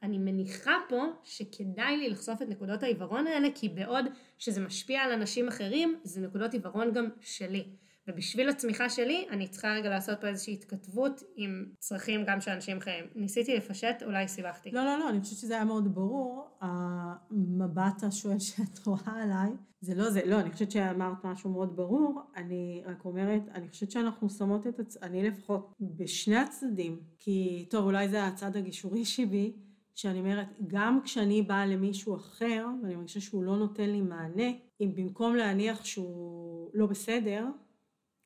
אני 0.03 0.17
מניחה 0.17 0.77
פה 0.89 1.03
שכדאי 1.23 1.97
לי 1.97 2.09
לחשוף 2.09 2.41
את 2.41 2.47
נקודות 2.49 2.83
העיוורון 2.83 3.27
האלה, 3.27 3.47
כי 3.55 3.69
בעוד 3.69 4.05
שזה 4.37 4.61
משפיע 4.61 5.01
על 5.01 5.11
אנשים 5.11 5.47
אחרים, 5.47 5.99
זה 6.03 6.21
נקודות 6.21 6.53
עיוורון 6.53 6.93
גם 6.93 7.09
שלי. 7.21 7.65
ובשביל 8.07 8.49
הצמיחה 8.49 8.89
שלי, 8.89 9.25
אני 9.29 9.47
צריכה 9.47 9.73
רגע 9.73 9.89
לעשות 9.89 10.21
פה 10.21 10.27
איזושהי 10.27 10.53
התכתבות 10.53 11.23
עם 11.35 11.65
צרכים 11.79 12.23
גם 12.27 12.41
של 12.41 12.51
אנשים 12.51 12.77
אחרים. 12.77 13.05
ניסיתי 13.15 13.55
לפשט, 13.55 14.03
אולי 14.03 14.27
סיבכתי. 14.27 14.71
לא, 14.71 14.85
לא, 14.85 14.99
לא, 14.99 15.09
אני 15.09 15.21
חושבת 15.21 15.37
שזה 15.37 15.53
היה 15.53 15.65
מאוד 15.65 15.95
ברור. 15.95 16.47
המבט 16.61 18.03
השואל 18.03 18.39
שאת 18.39 18.87
רואה 18.87 19.23
עליי, 19.23 19.49
זה 19.81 19.95
לא 19.95 20.09
זה, 20.09 20.21
לא, 20.25 20.39
אני 20.39 20.51
חושבת 20.51 20.71
שאמרת 20.71 21.23
משהו 21.23 21.49
מאוד 21.49 21.75
ברור. 21.75 22.21
אני 22.35 22.83
רק 22.85 23.05
אומרת, 23.05 23.41
אני 23.53 23.69
חושבת 23.69 23.91
שאנחנו 23.91 24.29
שמות 24.29 24.67
את 24.67 24.79
עצ... 24.79 24.97
אני 25.03 25.29
לפחות, 25.29 25.73
בשני 25.81 26.37
הצדדים, 26.37 26.99
כי, 27.19 27.65
טוב, 27.69 27.85
אולי 27.85 28.09
זה 28.09 28.27
הצד 28.27 28.55
הגישורי 28.55 29.05
שבי, 29.05 29.53
שאני 29.95 30.19
אומרת, 30.19 30.47
גם 30.67 30.99
כשאני 31.03 31.41
באה 31.41 31.65
למישהו 31.65 32.15
אחר, 32.15 32.67
ואני 32.83 32.95
מרגישה 32.95 33.21
שהוא 33.21 33.43
לא 33.43 33.57
נותן 33.57 33.89
לי 33.89 34.01
מענה, 34.01 34.51
אם 34.81 34.91
במקום 34.95 35.35
להניח 35.35 35.85
שהוא 35.85 36.69
לא 36.73 36.85
בסדר, 36.85 37.45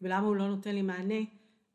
ולמה 0.01 0.27
הוא 0.27 0.35
לא 0.35 0.47
נותן 0.47 0.75
לי 0.75 0.81
מענה, 0.81 1.21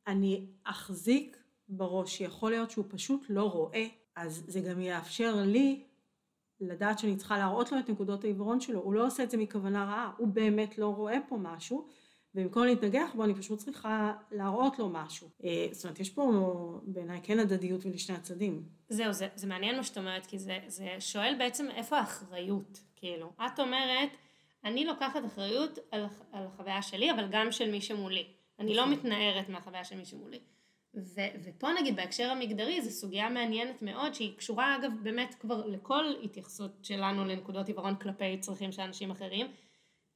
אני 0.06 0.46
אחזיק 0.64 1.36
בראש 1.68 2.18
שיכול 2.18 2.50
להיות 2.50 2.70
שהוא 2.70 2.84
פשוט 2.88 3.26
לא 3.28 3.42
רואה, 3.50 3.86
אז 4.16 4.44
זה 4.46 4.60
גם 4.60 4.80
יאפשר 4.80 5.34
לי 5.46 5.84
לדעת 6.60 6.98
שאני 6.98 7.16
צריכה 7.16 7.38
להראות 7.38 7.72
לו 7.72 7.78
את 7.78 7.90
נקודות 7.90 8.24
העיוורון 8.24 8.60
שלו, 8.60 8.80
הוא 8.80 8.94
לא 8.94 9.06
עושה 9.06 9.22
את 9.22 9.30
זה 9.30 9.36
מכוונה 9.36 9.84
רעה, 9.84 10.12
הוא 10.16 10.28
באמת 10.28 10.78
לא 10.78 10.86
רואה 10.86 11.18
פה 11.28 11.36
משהו, 11.36 11.88
ובמקום 12.34 12.64
להתנגח 12.64 13.10
בו 13.14 13.24
אני 13.24 13.34
פשוט 13.34 13.58
צריכה 13.58 14.12
להראות 14.30 14.78
לו 14.78 14.88
משהו. 14.88 15.28
אה, 15.44 15.66
זאת 15.72 15.84
אומרת, 15.84 16.00
יש 16.00 16.10
פה 16.10 16.80
בעיניי 16.82 17.20
כן 17.22 17.38
הדדיות 17.38 17.86
ולשני 17.86 18.16
הצדדים. 18.16 18.62
זהו, 18.88 19.12
זה, 19.12 19.28
זה 19.34 19.46
מעניין 19.46 19.76
מה 19.76 19.82
שאת 19.82 19.98
אומרת, 19.98 20.26
כי 20.26 20.38
זה, 20.38 20.58
זה 20.66 20.96
שואל 20.98 21.34
בעצם 21.38 21.66
איפה 21.70 21.98
האחריות, 21.98 22.80
כאילו. 22.96 23.32
את 23.46 23.60
אומרת, 23.60 24.10
אני 24.64 24.84
לוקחת 24.84 25.24
אחריות 25.26 25.78
על, 25.90 26.06
על 26.32 26.46
החוויה 26.46 26.82
שלי, 26.82 27.10
אבל 27.10 27.28
גם 27.30 27.52
של 27.52 27.70
מי 27.70 27.80
שמולי. 27.80 28.26
אני 28.58 28.74
לא 28.74 28.82
נכון. 28.82 28.92
מתנערת 28.94 29.48
מהחוויה 29.48 29.84
של 29.84 29.96
מי 29.96 30.04
שמולי. 30.04 30.40
ו, 30.94 31.20
ופה 31.44 31.68
נגיד 31.80 31.96
בהקשר 31.96 32.30
המגדרי 32.30 32.82
זו 32.82 32.90
סוגיה 32.90 33.28
מעניינת 33.28 33.82
מאוד 33.82 34.14
שהיא 34.14 34.36
קשורה 34.36 34.76
אגב 34.76 34.92
באמת 35.02 35.34
כבר 35.40 35.66
לכל 35.66 36.04
התייחסות 36.22 36.70
שלנו 36.82 37.24
לנקודות 37.24 37.68
עיוורון 37.68 37.96
כלפי 37.96 38.38
צרכים 38.40 38.72
של 38.72 38.82
אנשים 38.82 39.10
אחרים 39.10 39.46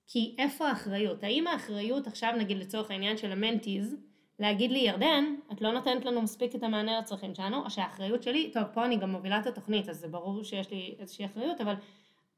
כי 0.06 0.34
איפה 0.38 0.68
האחריות? 0.68 1.24
האם 1.24 1.46
האחריות 1.46 2.06
עכשיו 2.06 2.32
נגיד 2.38 2.58
לצורך 2.58 2.90
העניין 2.90 3.16
של 3.16 3.32
המנטיז 3.32 3.96
להגיד 4.38 4.70
לי 4.70 4.78
ירדן 4.78 5.24
את 5.52 5.60
לא 5.60 5.72
נותנת 5.72 6.04
לנו 6.04 6.22
מספיק 6.22 6.54
את 6.54 6.62
המענה 6.62 6.98
לצרכים 6.98 7.34
שלנו 7.34 7.64
או 7.64 7.70
שהאחריות 7.70 8.22
שלי, 8.22 8.50
טוב 8.52 8.62
פה 8.72 8.84
אני 8.84 8.96
גם 8.96 9.10
מובילה 9.10 9.40
את 9.40 9.46
התוכנית 9.46 9.88
אז 9.88 9.96
זה 9.96 10.08
ברור 10.08 10.44
שיש 10.44 10.70
לי 10.70 10.94
איזושהי 10.98 11.26
אחריות 11.26 11.60
אבל 11.60 11.74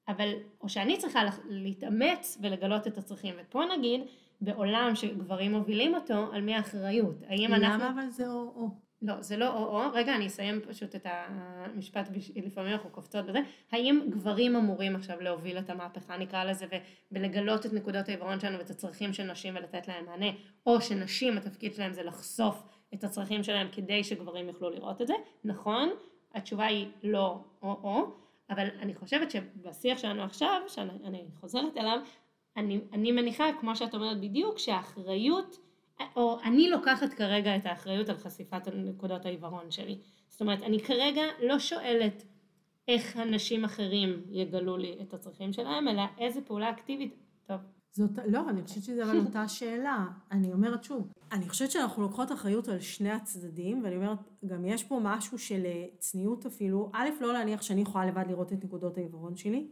אבל, 0.08 0.32
או 0.60 0.68
שאני 0.68 0.98
צריכה 0.98 1.20
להתאמץ 1.48 2.38
ולגלות 2.42 2.86
את 2.86 2.98
הצרכים, 2.98 3.34
ופה 3.38 3.62
נגיד, 3.78 4.00
בעולם 4.40 4.94
שגברים 4.94 5.52
מובילים 5.52 5.94
אותו, 5.94 6.32
על 6.32 6.40
מי 6.40 6.54
האחריות? 6.54 7.22
האם 7.28 7.50
למה 7.50 7.56
אנחנו... 7.56 7.84
למה 7.84 8.02
אבל 8.02 8.10
זה 8.10 8.26
או-או? 8.26 8.86
לא, 9.02 9.22
זה 9.22 9.36
לא 9.36 9.48
או-או, 9.48 9.92
רגע 9.92 10.16
אני 10.16 10.26
אסיים 10.26 10.60
פשוט 10.60 10.94
את 10.94 11.06
המשפט, 11.06 12.08
לפעמים 12.36 12.72
אנחנו 12.72 12.90
קופצות 12.90 13.26
בזה, 13.26 13.38
האם 13.72 14.00
גברים 14.10 14.56
אמורים 14.56 14.96
עכשיו 14.96 15.20
להוביל 15.20 15.58
את 15.58 15.70
המהפכה 15.70 16.16
נקרא 16.16 16.44
לזה, 16.44 16.66
ולגלות 17.12 17.66
את 17.66 17.72
נקודות 17.72 18.08
העיוורון 18.08 18.40
שלנו 18.40 18.58
ואת 18.58 18.70
הצרכים 18.70 19.12
של 19.12 19.22
נשים 19.22 19.56
ולתת 19.56 19.88
להם 19.88 20.06
מענה, 20.06 20.26
או 20.66 20.80
שנשים 20.80 21.36
התפקיד 21.36 21.74
שלהם 21.74 21.92
זה 21.92 22.02
לחשוף 22.02 22.62
את 22.94 23.04
הצרכים 23.04 23.42
שלהם 23.42 23.68
כדי 23.72 24.04
שגברים 24.04 24.48
יוכלו 24.48 24.70
לראות 24.70 25.02
את 25.02 25.06
זה, 25.06 25.14
נכון, 25.44 25.90
התשובה 26.34 26.64
היא 26.64 26.86
לא 27.02 27.38
או-או, 27.62 28.25
אבל 28.50 28.68
אני 28.80 28.94
חושבת 28.94 29.30
שבשיח 29.30 29.98
שלנו 29.98 30.22
עכשיו, 30.22 30.60
שאני 30.68 31.24
חוזרת 31.40 31.76
אליו, 31.76 32.00
אני, 32.56 32.80
אני 32.92 33.12
מניחה, 33.12 33.44
כמו 33.60 33.76
שאת 33.76 33.94
אומרת 33.94 34.20
בדיוק, 34.20 34.58
שהאחריות, 34.58 35.56
או 36.16 36.38
אני 36.44 36.70
לוקחת 36.70 37.14
כרגע 37.14 37.56
את 37.56 37.66
האחריות 37.66 38.08
על 38.08 38.16
חשיפת 38.16 38.68
נקודות 38.74 39.26
העיוורון 39.26 39.70
שלי. 39.70 39.98
זאת 40.28 40.40
אומרת, 40.40 40.62
אני 40.62 40.80
כרגע 40.80 41.22
לא 41.42 41.58
שואלת 41.58 42.24
איך 42.88 43.16
אנשים 43.16 43.64
אחרים 43.64 44.22
יגלו 44.30 44.76
לי 44.76 44.96
את 45.02 45.14
הצרכים 45.14 45.52
שלהם, 45.52 45.88
אלא 45.88 46.02
איזה 46.18 46.40
פעולה 46.42 46.70
אקטיבית, 46.70 47.16
טוב, 47.46 47.60
זאת, 47.96 48.10
לא, 48.28 48.48
אני 48.48 48.62
חושבת 48.62 48.84
שזה 48.84 49.04
אבל 49.04 49.18
אותה 49.18 49.48
שאלה. 49.48 50.06
אני 50.30 50.52
אומרת 50.52 50.84
שוב, 50.84 51.12
אני 51.32 51.48
חושבת 51.48 51.70
שאנחנו 51.70 52.02
לוקחות 52.02 52.32
אחריות 52.32 52.68
על 52.68 52.80
שני 52.80 53.10
הצדדים, 53.10 53.84
ואני 53.84 53.96
אומרת, 53.96 54.18
גם 54.46 54.64
יש 54.64 54.84
פה 54.84 55.00
משהו 55.02 55.38
של 55.38 55.62
אה, 55.66 55.86
צניעות 55.98 56.46
אפילו. 56.46 56.90
א', 56.94 57.08
לא 57.20 57.32
להניח 57.32 57.62
שאני 57.62 57.80
יכולה 57.80 58.06
לבד 58.06 58.24
לראות 58.28 58.52
את 58.52 58.64
נקודות 58.64 58.98
העיוורון 58.98 59.36
שלי. 59.36 59.68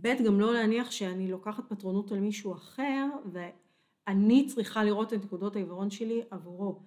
ב', 0.00 0.22
גם 0.26 0.40
לא 0.40 0.54
להניח 0.54 0.90
שאני 0.90 1.30
לוקחת 1.30 1.64
פטרונות 1.68 2.12
על 2.12 2.20
מישהו 2.20 2.54
אחר, 2.54 3.06
ואני 3.32 4.46
צריכה 4.46 4.84
לראות 4.84 5.12
את 5.12 5.24
נקודות 5.24 5.56
העיוורון 5.56 5.90
שלי 5.90 6.22
עבורו. 6.30 6.82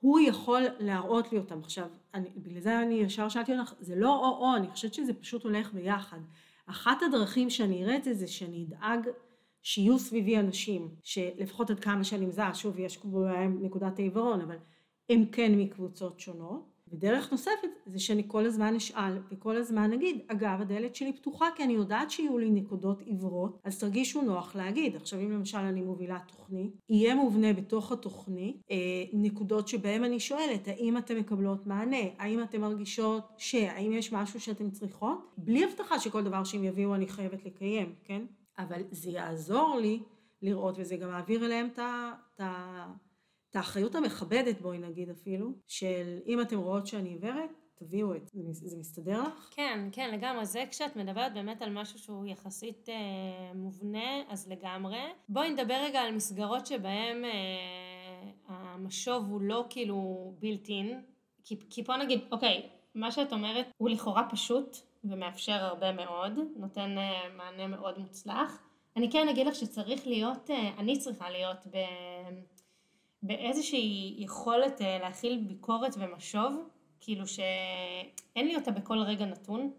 הוא 0.00 0.20
יכול 0.20 0.62
להראות 0.78 1.32
לי 1.32 1.38
אותם. 1.38 1.58
עכשיו, 1.58 1.86
אני, 2.14 2.30
בגלל 2.36 2.60
זה 2.60 2.82
אני 2.82 2.94
ישר 2.94 3.28
שאלתי 3.28 3.58
אותך, 3.58 3.74
זה 3.80 3.96
לא 3.96 4.16
או-או, 4.16 4.56
אני 4.56 4.70
חושבת 4.70 4.94
שזה 4.94 5.14
פשוט 5.14 5.44
הולך 5.44 5.72
ביחד. 5.72 6.18
אחת 6.66 7.02
הדרכים 7.02 7.50
שאני 7.50 7.84
אראה 7.84 7.96
את 7.96 8.04
זה, 8.04 8.14
זה 8.14 8.26
שאני 8.26 8.66
אדאג 8.68 9.08
שיהיו 9.62 9.98
סביבי 9.98 10.38
אנשים, 10.38 10.88
שלפחות 11.02 11.70
עד 11.70 11.80
כמה 11.80 12.04
שאני 12.04 12.26
מזהה, 12.26 12.54
שוב 12.54 12.78
יש 12.78 12.98
בהם 13.04 13.58
נקודת 13.62 13.98
העיוורון, 13.98 14.40
אבל 14.40 14.56
הם 15.10 15.24
כן 15.32 15.52
מקבוצות 15.58 16.20
שונות. 16.20 16.70
ודרך 16.92 17.32
נוספת 17.32 17.68
זה 17.86 17.98
שאני 17.98 18.22
כל 18.26 18.46
הזמן 18.46 18.74
אשאל 18.74 19.18
וכל 19.30 19.56
הזמן 19.56 19.92
אגיד, 19.92 20.18
אגב 20.28 20.60
הדלת 20.60 20.94
שלי 20.94 21.12
פתוחה 21.12 21.46
כי 21.56 21.64
אני 21.64 21.72
יודעת 21.72 22.10
שיהיו 22.10 22.38
לי 22.38 22.50
נקודות 22.50 23.00
עיוורות, 23.00 23.58
אז 23.64 23.78
תרגישו 23.78 24.22
נוח 24.22 24.56
להגיד. 24.56 24.96
עכשיו 24.96 25.20
אם 25.20 25.30
למשל 25.32 25.58
אני 25.58 25.80
מובילה 25.80 26.18
תוכנית, 26.26 26.76
יהיה 26.88 27.14
מובנה 27.14 27.52
בתוך 27.52 27.92
התוכנית 27.92 28.62
אה, 28.70 28.76
נקודות 29.12 29.68
שבהן 29.68 30.04
אני 30.04 30.20
שואלת, 30.20 30.68
האם 30.68 30.98
אתן 30.98 31.16
מקבלות 31.16 31.66
מענה, 31.66 31.96
האם 32.18 32.42
אתן 32.42 32.60
מרגישות 32.60 33.22
ש, 33.38 33.54
האם 33.54 33.92
יש 33.92 34.12
משהו 34.12 34.40
שאתן 34.40 34.70
צריכות, 34.70 35.34
בלי 35.38 35.64
הבטחה 35.64 35.98
שכל 35.98 36.22
דבר 36.22 36.44
שהם 36.44 36.64
יביאו 36.64 36.94
אני 36.94 37.08
חייבת 37.08 37.44
לקיים, 37.44 37.94
כן? 38.04 38.22
אבל 38.62 38.82
זה 38.90 39.10
יעזור 39.10 39.78
לי 39.80 40.02
לראות, 40.42 40.74
וזה 40.78 40.96
גם 40.96 41.08
מעביר 41.08 41.46
אליהם 41.46 41.68
את 42.36 42.40
האחריות 43.54 43.94
המכבדת, 43.94 44.60
בואי 44.60 44.78
נגיד 44.78 45.10
אפילו, 45.10 45.52
של 45.66 46.18
אם 46.26 46.40
אתם 46.40 46.58
רואות 46.58 46.86
שאני 46.86 47.08
עיוורת, 47.08 47.50
תביאו 47.74 48.14
את 48.14 48.28
זה. 48.28 48.40
זה 48.52 48.76
מסתדר 48.76 49.22
לך? 49.22 49.50
כן, 49.50 49.88
כן, 49.92 50.10
לגמרי. 50.14 50.46
זה 50.46 50.64
כשאת 50.70 50.96
מדברת 50.96 51.34
באמת 51.34 51.62
על 51.62 51.70
משהו 51.72 51.98
שהוא 51.98 52.26
יחסית 52.26 52.88
אה, 52.88 52.94
מובנה, 53.54 54.22
אז 54.28 54.48
לגמרי. 54.48 54.98
בואי 55.28 55.50
נדבר 55.50 55.74
רגע 55.84 56.00
על 56.00 56.14
מסגרות 56.14 56.66
שבהן 56.66 57.24
אה, 57.24 57.30
המשוב 58.46 59.24
הוא 59.30 59.40
לא 59.40 59.64
כאילו 59.70 60.32
בילט-אין, 60.38 61.02
כי, 61.44 61.56
כי 61.70 61.84
פה 61.84 61.96
נגיד, 61.96 62.20
אוקיי, 62.32 62.68
מה 62.94 63.12
שאת 63.12 63.32
אומרת 63.32 63.66
הוא 63.76 63.90
לכאורה 63.90 64.28
פשוט, 64.30 64.76
ומאפשר 65.04 65.52
הרבה 65.52 65.92
מאוד, 65.92 66.38
נותן 66.56 66.98
אה, 66.98 67.22
מענה 67.36 67.66
מאוד 67.66 67.98
מוצלח. 67.98 68.62
אני 68.96 69.10
כן 69.10 69.28
אגיד 69.28 69.46
לך 69.46 69.54
שצריך 69.54 70.06
להיות, 70.06 70.50
אה, 70.50 70.70
אני 70.78 70.98
צריכה 70.98 71.30
להיות 71.30 71.66
ב... 71.66 71.76
באיזושהי 73.22 74.14
יכולת 74.18 74.82
אה, 74.82 74.98
להכיל 74.98 75.44
ביקורת 75.48 75.94
ומשוב, 75.98 76.68
כאילו 77.00 77.26
שאין 77.26 78.46
לי 78.46 78.56
אותה 78.56 78.70
בכל 78.70 78.98
רגע 78.98 79.24
נתון, 79.24 79.72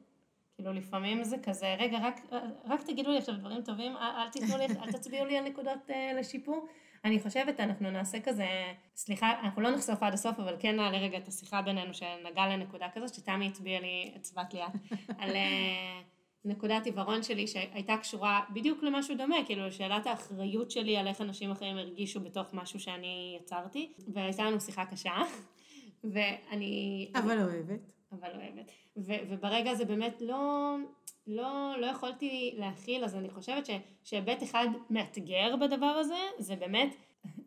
כאילו 0.56 0.74
לפעמים 0.74 1.24
זה 1.24 1.38
כזה, 1.44 1.76
רגע 1.80 1.98
רק, 2.02 2.22
רק 2.66 2.82
תגידו 2.82 3.12
לי 3.12 3.18
עכשיו 3.18 3.36
דברים 3.36 3.62
טובים, 3.62 3.98
אל 3.98 4.30
תיתנו 4.30 4.58
לי, 4.58 4.66
אל 4.66 4.92
תצביעו 4.92 5.26
לי 5.26 5.38
על 5.38 5.44
נקודות 5.44 5.90
לשיפור, 6.20 6.68
אני 7.06 7.20
חושבת, 7.20 7.60
אנחנו 7.60 7.92
נעשה 7.92 8.20
כזה, 8.20 8.48
סליחה, 8.96 9.40
אנחנו 9.44 9.62
לא 9.62 9.72
נחשוף 9.72 10.04
עד 10.04 10.14
הסוף, 10.14 10.40
אבל 10.40 10.56
כן 10.60 10.76
נעלה 10.76 10.98
רגע 10.98 11.18
את 11.18 11.28
השיחה 11.28 11.62
בינינו 11.62 11.94
שנגע 11.94 12.48
לנקודה 12.48 12.88
כזאת, 12.94 13.14
שתמי 13.14 13.48
הצביעה 13.48 13.82
לי, 13.82 14.12
הצבעת 14.16 14.54
לי 14.54 14.66
את, 14.66 14.72
על 15.22 15.36
אה, 15.36 16.02
נקודת 16.46 16.86
עיוורון 16.86 17.24
שלי 17.24 17.48
שהייתה 17.48 17.98
קשורה 17.98 18.42
בדיוק 18.54 18.84
למשהו 18.84 19.18
דומה, 19.18 19.36
כאילו 19.46 19.68
לשאלת 19.68 20.08
האחריות 20.08 20.72
שלי 20.72 20.98
על 20.98 21.08
איך 21.08 21.22
אנשים 21.22 21.52
אחרים 21.52 21.78
הרגישו 21.78 22.20
בתוך 22.20 22.54
משהו 22.54 22.80
שאני 22.80 23.40
יצרתי, 23.42 23.94
והייתה 24.14 24.44
לנו 24.44 24.60
שיחה 24.60 24.86
קשה, 24.86 25.16
ואני... 26.12 27.12
אבל 27.16 27.40
אוהבת. 27.42 28.01
אבל 28.12 28.30
אוהבת. 28.36 28.72
ו- 28.98 29.24
וברגע 29.30 29.72
הזה 29.72 29.86
באמת 29.86 30.22
לא, 30.22 30.76
לא, 31.28 31.74
לא 31.78 31.86
יכולתי 31.86 32.56
להכיל, 32.58 33.04
אז 33.04 33.16
אני 33.16 33.30
חושבת 33.30 33.70
שהיבט 34.04 34.44
אחד 34.44 34.68
מאתגר 34.90 35.56
בדבר 35.56 35.86
הזה, 35.86 36.20
זה 36.40 36.56
באמת, 36.56 36.96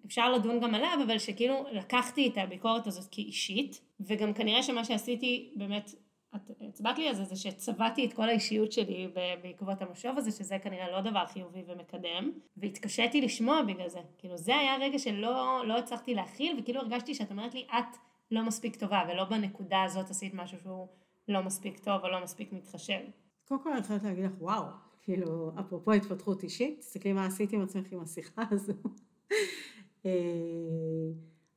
אפשר 0.07 0.33
לדון 0.33 0.61
גם 0.61 0.75
עליו, 0.75 0.99
אבל 1.07 1.19
שכאילו 1.19 1.67
לקחתי 1.73 2.29
את 2.29 2.39
הביקורת 2.39 2.87
הזאת 2.87 3.05
כאישית, 3.11 3.81
וגם 4.01 4.35
כנראה 4.35 4.63
שמה 4.63 4.85
שעשיתי 4.85 5.53
באמת, 5.57 5.91
את 6.37 6.51
הצבעת 6.69 6.99
לי 6.99 7.09
על 7.09 7.15
זה, 7.15 7.25
זה 7.25 7.37
שצבעתי 7.37 8.05
את 8.05 8.13
כל 8.13 8.29
האישיות 8.29 8.73
שלי 8.73 9.09
בעקבות 9.43 9.83
המשוב 9.83 10.19
הזה, 10.19 10.31
שזה 10.31 10.59
כנראה 10.59 10.91
לא 10.91 11.01
דבר 11.01 11.27
חיובי 11.27 11.63
ומקדם, 11.67 12.33
והתקשיתי 12.57 13.21
לשמוע 13.21 13.63
בגלל 13.63 13.89
זה. 13.89 14.01
כאילו 14.19 14.37
זה 14.37 14.57
היה 14.57 14.77
רגע 14.81 14.99
שלא 14.99 15.63
לא 15.67 15.79
הצלחתי 15.79 16.15
להכיל, 16.15 16.57
וכאילו 16.59 16.81
הרגשתי 16.81 17.15
שאת 17.15 17.31
אומרת 17.31 17.55
לי, 17.55 17.67
את 17.79 17.97
לא 18.35 18.43
מספיק 18.47 18.77
טובה, 18.77 19.03
ולא 19.09 19.25
בנקודה 19.25 19.83
הזאת 19.83 20.11
עשית 20.11 20.35
משהו 20.35 20.59
שהוא 20.63 20.89
לא 21.29 21.43
מספיק 21.43 21.79
טוב 21.79 22.03
או 22.03 22.09
לא 22.09 22.23
מספיק 22.23 22.53
מתחשב. 22.53 23.01
קודם 23.49 23.63
כל 23.63 23.73
אני 23.73 23.83
חייבת 23.83 24.03
להגיד 24.03 24.25
לך, 24.25 24.33
וואו, 24.41 24.65
כאילו, 25.03 25.53
אפרופו 25.61 25.93
התפתחות 25.93 26.43
אישית, 26.43 26.81
תסתכלי 26.81 27.13
מה 27.13 27.27
עשיתי 27.27 27.57
עם 27.57 27.63
עצמך 27.63 27.93
עם 27.93 28.01
השיחה 28.01 28.43
הזו. 28.51 28.73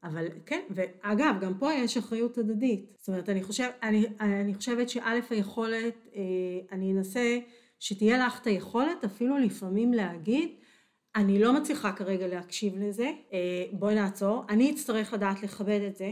אבל 0.04 0.28
כן, 0.46 0.62
ואגב, 0.70 1.36
גם 1.42 1.58
פה 1.60 1.74
יש 1.74 1.98
אחריות 1.98 2.38
הדדית. 2.38 2.96
זאת 2.98 3.08
אומרת, 3.08 3.30
אני, 3.30 3.44
חושב, 3.44 3.70
אני, 3.84 4.06
אני 4.20 4.54
חושבת 4.54 4.90
שא' 4.90 5.20
היכולת, 5.30 6.08
אני 6.72 6.94
אנסה 6.94 7.40
שתהיה 7.80 8.18
לך 8.18 8.42
את 8.42 8.48
היכולת 8.48 9.04
אפילו 9.06 9.38
לפעמים 9.38 9.94
להגיד, 9.94 10.50
אני 11.16 11.40
לא 11.40 11.54
מצליחה 11.54 11.92
כרגע 11.92 12.28
להקשיב 12.28 12.78
לזה, 12.78 13.12
בואי 13.72 13.96
נעצור, 13.96 14.44
אני 14.50 14.72
אצטרך 14.72 15.14
לדעת 15.14 15.44
לכבד 15.44 15.80
את 15.88 15.96
זה, 15.96 16.12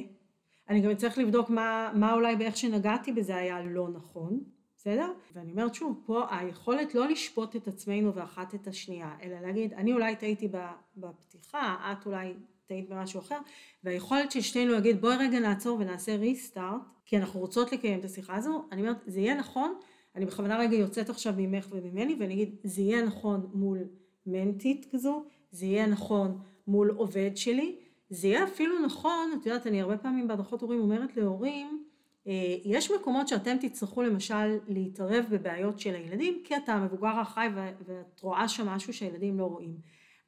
אני 0.70 0.82
גם 0.82 0.92
אצטרך 0.92 1.18
לבדוק 1.18 1.50
מה, 1.50 1.92
מה 1.96 2.14
אולי 2.14 2.36
באיך 2.36 2.58
שנגעתי 2.58 3.12
בזה 3.12 3.36
היה 3.36 3.64
לא 3.64 3.90
נכון, 3.90 4.44
בסדר? 4.76 5.12
ואני 5.34 5.52
אומרת 5.52 5.76
שוב, 5.76 6.02
פה 6.06 6.24
היכולת 6.30 6.96
לא 6.96 7.08
לשפוט 7.08 7.56
את 7.56 7.68
עצמנו 7.68 8.16
ואחת 8.16 8.56
את 8.56 8.68
השנייה, 8.68 9.16
אלא 9.22 9.40
להגיד, 9.40 9.74
אני 9.74 9.94
אולי 9.94 10.16
טעיתי 10.16 10.50
בפתיחה, 10.98 11.76
את 11.92 12.06
אולי 12.06 12.34
טעית 12.66 12.90
במשהו 12.90 13.20
אחר, 13.20 13.38
והיכולת 13.84 14.32
של 14.32 14.42
שתינו 14.42 14.72
להגיד, 14.72 15.02
בואי 15.02 15.18
רגע 15.18 15.40
נעצור 15.40 15.80
ונעשה 15.80 16.16
ריסטארט, 16.16 16.82
כי 17.06 17.18
אנחנו 17.18 17.40
רוצות 17.40 17.72
לקיים 17.72 18.00
את 18.00 18.06
השיחה 18.06 18.36
הזו, 18.36 18.66
אני 18.72 18.82
אומרת, 18.82 18.98
זה 19.06 19.20
יהיה 19.20 19.36
נכון, 19.36 19.74
אני 20.16 20.26
בכוונה 20.26 20.58
רגע 20.58 20.76
יוצאת 20.76 21.10
עכשיו 21.10 21.34
ממך 21.38 21.68
וממני, 21.72 22.16
ואני 22.20 22.34
אגיד, 22.34 22.56
זה 22.64 22.82
יהיה 22.82 23.02
נכון 23.02 23.50
מול 23.54 23.80
מנטית 24.26 24.86
כזו, 24.92 25.24
זה 25.52 25.66
יהיה 25.66 25.88
נכון 25.88 26.40
מול 26.68 26.90
עובד 26.90 27.32
שלי, 27.36 27.80
זה 28.16 28.28
יהיה 28.28 28.44
אפילו 28.44 28.80
נכון, 28.80 29.32
את 29.40 29.46
יודעת, 29.46 29.68
אני 29.68 29.82
הרבה 29.82 29.98
פעמים 29.98 30.28
בהדרכות 30.28 30.62
הורים 30.62 30.80
אומרת 30.80 31.18
להורים, 31.18 31.84
אה, 32.28 32.34
יש 32.66 32.92
מקומות 32.92 33.28
שאתם 33.28 33.58
תצטרכו 33.62 34.02
למשל 34.02 34.58
להתערב 34.68 35.26
בבעיות 35.30 35.80
של 35.80 35.96
הילדים, 35.96 36.42
כי 36.44 36.58
אתה 36.58 36.74
המבוגר 36.74 37.08
האחראי 37.08 37.48
ואת 37.86 38.22
רואה 38.22 38.48
שם 38.48 38.68
משהו 38.68 38.94
שהילדים 38.94 39.40
לא 39.40 39.46
רואים. 39.46 39.78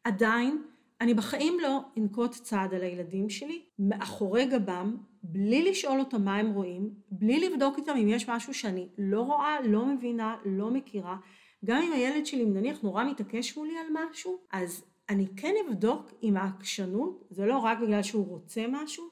עדיין, 0.03 0.61
אני 1.01 1.13
בחיים 1.13 1.57
לא 1.61 1.79
אנקוט 1.97 2.31
צעד 2.31 2.73
על 2.73 2.81
הילדים 2.81 3.29
שלי, 3.29 3.61
מאחורי 3.79 4.45
גבם, 4.45 4.97
בלי 5.23 5.69
לשאול 5.69 5.99
אותם 5.99 6.25
מה 6.25 6.35
הם 6.35 6.51
רואים, 6.51 6.89
בלי 7.11 7.49
לבדוק 7.49 7.77
איתם 7.77 7.95
אם 7.97 8.07
יש 8.07 8.29
משהו 8.29 8.53
שאני 8.53 8.87
לא 8.97 9.21
רואה, 9.21 9.57
לא 9.61 9.85
מבינה, 9.85 10.35
לא 10.45 10.71
מכירה. 10.71 11.17
גם 11.65 11.81
אם 11.81 11.91
הילד 11.91 12.25
שלי 12.25 12.45
נניח 12.45 12.81
נורא 12.81 13.03
מתעקש 13.03 13.57
מולי 13.57 13.77
על 13.77 13.87
משהו, 13.93 14.37
אז 14.51 14.83
אני 15.09 15.27
כן 15.35 15.53
אבדוק 15.67 16.13
אם 16.23 16.37
העקשנות 16.37 17.23
זה 17.29 17.45
לא 17.45 17.57
רק 17.57 17.77
בגלל 17.79 18.03
שהוא 18.03 18.27
רוצה 18.27 18.65
משהו, 18.69 19.05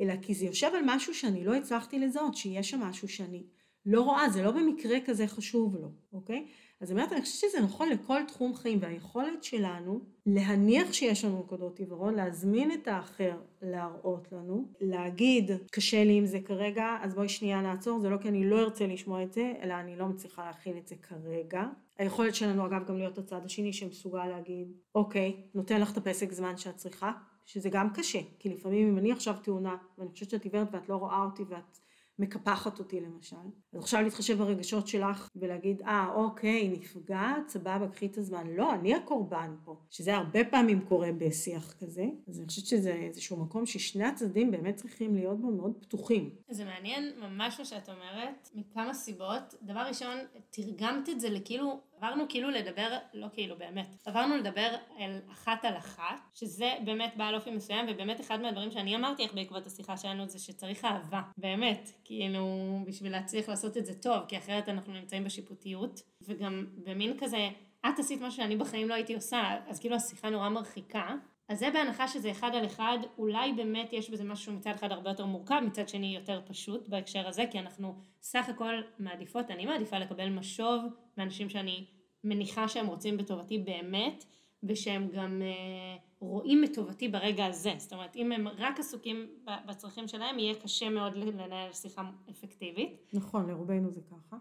אלא 0.00 0.14
כי 0.22 0.34
זה 0.34 0.46
יושב 0.46 0.70
על 0.74 0.82
משהו 0.84 1.14
שאני 1.14 1.44
לא 1.44 1.54
הצלחתי 1.54 1.98
לזהות, 1.98 2.34
שיש 2.34 2.70
שם 2.70 2.80
משהו 2.80 3.08
שאני 3.08 3.46
לא 3.86 4.02
רואה, 4.02 4.30
זה 4.30 4.42
לא 4.42 4.50
במקרה 4.50 4.98
כזה 5.06 5.26
חשוב 5.26 5.76
לו, 5.76 5.88
אוקיי? 6.12 6.46
אז 6.80 6.92
באמת 6.92 7.12
אני 7.12 7.20
חושבת 7.20 7.50
שזה 7.50 7.60
נכון 7.60 7.88
לכל 7.88 8.20
תחום 8.28 8.54
חיים, 8.54 8.78
והיכולת 8.82 9.44
שלנו 9.44 10.00
להניח 10.26 10.92
שיש 10.92 11.24
לנו 11.24 11.40
נקודות 11.40 11.78
עיוורון, 11.78 12.14
להזמין 12.14 12.72
את 12.72 12.88
האחר 12.88 13.40
להראות 13.62 14.32
לנו, 14.32 14.68
להגיד 14.80 15.50
קשה 15.70 16.04
לי 16.04 16.12
עם 16.12 16.26
זה 16.26 16.40
כרגע, 16.40 16.96
אז 17.02 17.14
בואי 17.14 17.28
שנייה 17.28 17.60
נעצור, 17.60 18.00
זה 18.00 18.08
לא 18.08 18.16
כי 18.16 18.28
אני 18.28 18.50
לא 18.50 18.60
ארצה 18.60 18.86
לשמוע 18.86 19.22
את 19.22 19.32
זה, 19.32 19.52
אלא 19.62 19.74
אני 19.74 19.96
לא 19.96 20.06
מצליחה 20.06 20.46
להכיל 20.46 20.78
את 20.78 20.86
זה 20.86 20.94
כרגע. 20.96 21.64
היכולת 21.98 22.34
שלנו 22.34 22.66
אגב 22.66 22.86
גם 22.86 22.98
להיות 22.98 23.18
הצד 23.18 23.44
השני 23.44 23.72
שמסוגל 23.72 24.26
להגיד, 24.26 24.72
אוקיי, 24.94 25.42
נותן 25.54 25.80
לך 25.80 25.92
את 25.92 25.96
הפסק 25.96 26.32
זמן 26.32 26.56
שאת 26.56 26.76
צריכה, 26.76 27.12
שזה 27.46 27.70
גם 27.70 27.90
קשה, 27.94 28.18
כי 28.38 28.48
לפעמים 28.48 28.88
אם 28.88 28.98
אני 28.98 29.12
עכשיו 29.12 29.36
תאונה, 29.42 29.76
ואני 29.98 30.10
חושבת 30.10 30.30
שאת 30.30 30.44
עיוורת 30.44 30.68
ואת 30.72 30.88
לא 30.88 30.96
רואה 30.96 31.24
אותי 31.24 31.42
ואת 31.48 31.78
מקפחת 32.18 32.78
אותי 32.78 33.00
למשל. 33.00 33.36
אז 33.72 33.80
עכשיו 33.80 34.02
להתחשב 34.02 34.38
ברגשות 34.38 34.88
שלך 34.88 35.30
ולהגיד, 35.36 35.82
אה, 35.82 36.08
אוקיי, 36.14 36.68
נפגעת, 36.68 37.48
סבבה, 37.48 37.88
קחי 37.88 38.06
את 38.06 38.18
הזמן. 38.18 38.46
לא, 38.46 38.74
אני 38.74 38.94
הקורבן 38.94 39.54
פה, 39.64 39.76
שזה 39.90 40.16
הרבה 40.16 40.44
פעמים 40.44 40.80
קורה 40.80 41.12
בשיח 41.12 41.72
כזה. 41.72 42.04
אז 42.28 42.38
אני 42.38 42.46
חושבת 42.46 42.66
שזה 42.66 42.92
איזשהו 42.92 43.36
מקום 43.36 43.66
ששני 43.66 44.04
הצדדים 44.04 44.50
באמת 44.50 44.76
צריכים 44.76 45.14
להיות 45.14 45.40
בו 45.40 45.50
מאוד 45.50 45.72
פתוחים. 45.80 46.30
זה 46.50 46.64
מעניין 46.64 47.12
ממש 47.20 47.58
מה 47.58 47.64
שאת 47.64 47.88
אומרת, 47.88 48.50
מכמה 48.54 48.94
סיבות. 48.94 49.54
דבר 49.62 49.80
ראשון, 49.80 50.18
תרגמת 50.50 51.08
את 51.08 51.20
זה 51.20 51.30
לכאילו 51.30 51.80
עברנו 51.96 52.24
כאילו 52.28 52.50
לדבר, 52.50 52.98
לא 53.14 53.26
כאילו 53.32 53.56
באמת, 53.58 53.86
עברנו 54.06 54.36
לדבר 54.36 54.76
על 54.98 55.20
אחת 55.32 55.64
על 55.64 55.76
אחת, 55.76 56.20
שזה 56.34 56.74
באמת 56.84 57.12
בעל 57.16 57.34
אופי 57.34 57.50
מסוים, 57.50 57.86
ובאמת 57.88 58.20
אחד 58.20 58.40
מהדברים 58.40 58.70
שאני 58.70 58.96
אמרתי 58.96 59.22
איך 59.22 59.34
בעקבות 59.34 59.66
השיחה 59.66 59.96
שלנו 59.96 60.28
זה 60.28 60.38
שצריך 60.38 60.84
אהבה, 60.84 61.22
באמת, 61.36 61.90
כאילו 62.04 62.46
בשביל 62.86 63.12
להצליח 63.12 63.48
לעשות 63.48 63.76
את 63.76 63.86
זה 63.86 64.02
טוב, 64.02 64.24
כי 64.28 64.38
אחרת 64.38 64.68
אנחנו 64.68 64.92
נמצאים 64.92 65.24
בשיפוטיות, 65.24 66.02
וגם 66.22 66.66
במין 66.84 67.16
כזה, 67.18 67.48
את 67.80 67.98
עשית 67.98 68.20
משהו 68.20 68.36
שאני 68.36 68.56
בחיים 68.56 68.88
לא 68.88 68.94
הייתי 68.94 69.14
עושה, 69.14 69.56
אז 69.68 69.80
כאילו 69.80 69.96
השיחה 69.96 70.30
נורא 70.30 70.48
מרחיקה. 70.48 71.14
אז 71.48 71.58
זה 71.58 71.70
בהנחה 71.70 72.08
שזה 72.08 72.30
אחד 72.30 72.50
על 72.54 72.66
אחד, 72.66 72.98
אולי 73.18 73.52
באמת 73.52 73.92
יש 73.92 74.10
בזה 74.10 74.24
משהו 74.24 74.52
מצד 74.52 74.70
אחד 74.70 74.92
הרבה 74.92 75.10
יותר 75.10 75.26
מורכב, 75.26 75.60
מצד 75.66 75.88
שני 75.88 76.14
יותר 76.14 76.40
פשוט 76.46 76.88
בהקשר 76.88 77.28
הזה, 77.28 77.44
כי 77.50 77.58
אנחנו 77.58 77.94
סך 78.22 78.48
הכל 78.48 78.74
מעדיפות, 78.98 79.50
אני 79.50 79.66
מעדיפה 79.66 79.98
לקבל 79.98 80.28
משוב 80.28 80.82
מאנשים 81.18 81.48
שאני 81.48 81.86
מניחה 82.24 82.68
שהם 82.68 82.86
רוצים 82.86 83.16
בטובתי 83.16 83.58
באמת, 83.58 84.24
ושהם 84.62 85.08
גם 85.12 85.42
אה, 85.42 85.96
רואים 86.20 86.64
את 86.64 86.74
טובתי 86.74 87.08
ברגע 87.08 87.46
הזה. 87.46 87.72
זאת 87.78 87.92
אומרת, 87.92 88.16
אם 88.16 88.32
הם 88.32 88.48
רק 88.48 88.78
עסוקים 88.78 89.26
בצרכים 89.66 90.08
שלהם, 90.08 90.38
יהיה 90.38 90.54
קשה 90.54 90.88
מאוד 90.88 91.16
לנהל 91.16 91.72
שיחה 91.72 92.10
אפקטיבית. 92.30 93.12
נכון, 93.12 93.50
לרובנו 93.50 93.90
זה 93.90 94.00
ככה. 94.00 94.36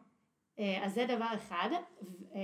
אה, 0.59 0.85
אז 0.85 0.93
זה 0.93 1.05
דבר 1.05 1.27
אחד, 1.35 1.69
אה, 2.35 2.39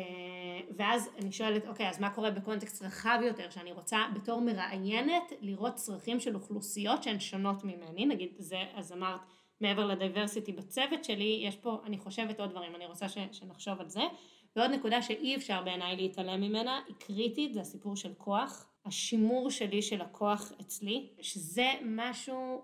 ואז 0.77 1.09
אני 1.17 1.31
שואלת, 1.31 1.67
אוקיי, 1.67 1.89
אז 1.89 1.99
מה 1.99 2.09
קורה 2.09 2.31
בקונטקסט 2.31 2.81
רחב 2.81 3.19
יותר, 3.23 3.49
שאני 3.49 3.71
רוצה 3.71 3.97
בתור 4.15 4.41
מראיינת 4.41 5.33
לראות 5.41 5.75
צרכים 5.75 6.19
של 6.19 6.35
אוכלוסיות 6.35 7.03
שהן 7.03 7.19
שונות 7.19 7.63
ממני, 7.63 8.05
נגיד 8.05 8.31
זה, 8.37 8.63
אז 8.75 8.93
אמרת, 8.93 9.21
מעבר 9.61 9.85
לדייברסיטי 9.85 10.51
בצוות 10.51 11.03
שלי, 11.03 11.41
יש 11.43 11.55
פה, 11.55 11.81
אני 11.85 11.97
חושבת 11.97 12.39
עוד 12.39 12.49
דברים, 12.49 12.75
אני 12.75 12.85
רוצה 12.85 13.09
ש, 13.09 13.17
שנחשוב 13.31 13.81
על 13.81 13.89
זה. 13.89 14.01
ועוד 14.55 14.71
נקודה 14.71 15.01
שאי 15.01 15.35
אפשר 15.35 15.61
בעיניי 15.61 15.95
להתעלם 15.95 16.41
ממנה, 16.41 16.79
היא 16.87 16.95
קריטית, 16.95 17.53
זה 17.53 17.61
הסיפור 17.61 17.95
של 17.95 18.13
כוח. 18.17 18.67
השימור 18.85 19.49
שלי 19.49 19.81
של 19.81 20.01
הכוח 20.01 20.51
אצלי, 20.61 21.09
שזה 21.21 21.67
משהו, 21.85 22.61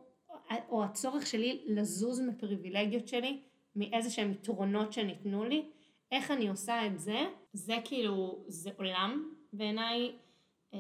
או 0.70 0.84
הצורך 0.84 1.28
שלי 1.28 1.62
לזוז 1.66 2.20
מפריבילגיות 2.20 3.08
שלי, 3.08 3.42
מאיזה 3.78 4.10
שהם 4.10 4.32
יתרונות 4.32 4.94
שניתנו 4.94 5.46
לי, 5.46 5.66
איך 6.12 6.32
אני 6.32 6.48
עושה 6.48 6.86
את 6.86 7.00
זה, 7.00 7.26
זה 7.54 7.76
כאילו, 7.84 8.44
זה 8.48 8.70
עולם 8.78 9.32
בעיניי, 9.54 10.12
אה, 10.74 10.80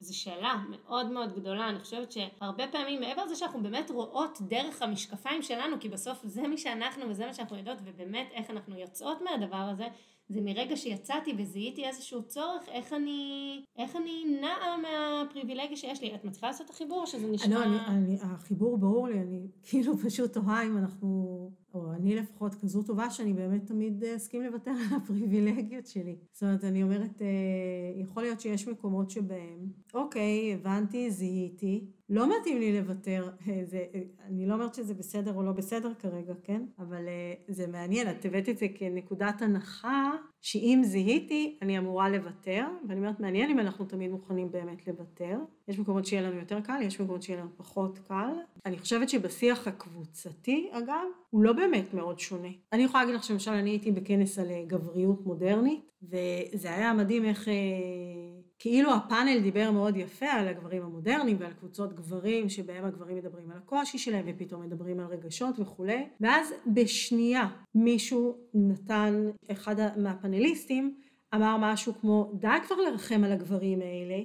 זו 0.00 0.18
שאלה 0.18 0.62
מאוד 0.70 1.10
מאוד 1.10 1.32
גדולה, 1.32 1.68
אני 1.68 1.78
חושבת 1.78 2.12
שהרבה 2.12 2.68
פעמים 2.68 3.00
מעבר 3.00 3.24
לזה 3.24 3.36
שאנחנו 3.36 3.62
באמת 3.62 3.90
רואות 3.90 4.38
דרך 4.40 4.82
המשקפיים 4.82 5.42
שלנו, 5.42 5.80
כי 5.80 5.88
בסוף 5.88 6.18
זה 6.24 6.42
מי 6.42 6.58
שאנחנו 6.58 7.08
וזה 7.08 7.26
מה 7.26 7.34
שאנחנו 7.34 7.56
יודעות, 7.56 7.78
ובאמת 7.84 8.28
איך 8.32 8.50
אנחנו 8.50 8.78
יוצאות 8.78 9.18
מהדבר 9.22 9.56
הזה, 9.56 9.88
זה 10.28 10.40
מרגע 10.40 10.76
שיצאתי 10.76 11.32
וזיהיתי 11.38 11.84
איזשהו 11.84 12.22
צורך, 12.22 12.68
איך 12.68 12.92
אני, 12.92 13.62
איך 13.78 13.96
אני 13.96 14.38
נעה 14.40 14.76
מהפריבילגיה 14.82 15.76
שיש 15.76 16.02
לי. 16.02 16.14
את 16.14 16.24
מצליחה 16.24 16.46
לעשות 16.46 16.66
את 16.66 16.70
החיבור 16.70 17.06
שזה 17.06 17.30
נשמע... 17.30 17.54
לא, 17.54 17.64
אני, 17.64 17.76
אני, 17.88 18.18
החיבור 18.20 18.78
ברור 18.78 19.08
לי, 19.08 19.20
אני 19.20 19.46
כאילו 19.68 19.98
פשוט 19.98 20.32
תוהה 20.32 20.66
אם 20.66 20.78
אנחנו, 20.78 21.50
או 21.74 21.92
אני 21.92 22.16
לפחות 22.16 22.54
כזו 22.54 22.82
טובה 22.82 23.10
שאני 23.10 23.32
באמת 23.32 23.66
תמיד 23.66 24.04
אסכים 24.04 24.42
לוותר 24.42 24.70
על 24.70 24.96
הפריבילגיות 24.96 25.86
שלי. 25.86 26.16
זאת 26.32 26.42
אומרת, 26.42 26.64
אני 26.64 26.82
אומרת, 26.82 27.22
אה, 27.22 27.26
יכול 27.96 28.22
להיות 28.22 28.40
שיש 28.40 28.68
מקומות 28.68 29.10
שבהם, 29.10 29.66
אוקיי, 29.94 30.54
הבנתי, 30.54 31.10
זיהיתי, 31.10 31.86
לא 32.14 32.38
מתאים 32.38 32.58
לי 32.58 32.80
לוותר, 32.80 33.28
אה, 33.48 33.60
זה, 33.64 33.84
אה, 33.94 34.00
אני 34.26 34.46
לא 34.46 34.54
אומרת 34.54 34.74
שזה 34.74 34.94
בסדר 34.94 35.34
או 35.34 35.42
לא 35.42 35.52
בסדר 35.52 35.92
כרגע, 35.98 36.34
כן? 36.42 36.62
אבל 36.78 37.08
אה, 37.08 37.34
זה 37.48 37.66
מעניין, 37.66 38.10
את 38.10 38.24
הבאת 38.24 38.48
את 38.48 38.58
זה 38.58 38.66
כנקודת 38.74 39.42
הנחה, 39.42 40.10
שאם 40.40 40.82
זיהיתי, 40.84 41.58
אני 41.62 41.78
אמורה 41.78 42.08
לוותר, 42.08 42.66
ואני 42.88 43.00
אומרת, 43.00 43.20
מעניין 43.20 43.50
אם 43.50 43.58
אנחנו 43.58 43.84
תמיד 43.84 44.10
מוכנים 44.10 44.50
באמת 44.50 44.86
לוותר. 44.88 45.38
יש 45.68 45.78
מקומות 45.78 46.06
שיהיה 46.06 46.22
לנו 46.22 46.38
יותר 46.38 46.60
קל, 46.60 46.82
יש 46.82 47.00
מקומות 47.00 47.22
שיהיה 47.22 47.40
לנו 47.40 47.50
פחות 47.56 47.98
קל. 47.98 48.34
אני 48.66 48.78
חושבת 48.78 49.08
שבשיח 49.08 49.68
הקבוצתי, 49.68 50.70
אגב, 50.72 51.04
הוא 51.30 51.42
לא 51.42 51.52
באמת 51.52 51.94
מאוד 51.94 52.18
שונה. 52.18 52.48
אני 52.72 52.82
יכולה 52.82 53.02
להגיד 53.02 53.16
לך 53.16 53.24
שלמשל, 53.24 53.50
אני 53.50 53.70
הייתי 53.70 53.92
בכנס 53.92 54.38
על 54.38 54.48
גבריות 54.66 55.26
מודרנית, 55.26 55.90
וזה 56.02 56.74
היה 56.74 56.92
מדהים 56.92 57.24
איך... 57.24 57.48
כאילו 58.62 58.94
הפאנל 58.94 59.38
דיבר 59.40 59.70
מאוד 59.70 59.96
יפה 59.96 60.26
על 60.26 60.48
הגברים 60.48 60.82
המודרניים 60.82 61.36
ועל 61.40 61.52
קבוצות 61.52 61.92
גברים 61.92 62.48
שבהם 62.48 62.84
הגברים 62.84 63.16
מדברים 63.16 63.50
על 63.50 63.56
הקושי 63.56 63.98
שלהם 63.98 64.24
ופתאום 64.28 64.62
מדברים 64.62 65.00
על 65.00 65.06
רגשות 65.06 65.54
וכולי. 65.58 66.06
ואז 66.20 66.54
בשנייה 66.66 67.48
מישהו 67.74 68.36
נתן, 68.54 69.30
אחד 69.50 69.76
מהפאנליסטים 69.96 70.94
אמר 71.34 71.56
משהו 71.60 71.94
כמו 72.00 72.32
די 72.34 72.56
כבר 72.66 72.76
לרחם 72.76 73.24
על 73.24 73.32
הגברים 73.32 73.80
האלה 73.80 74.22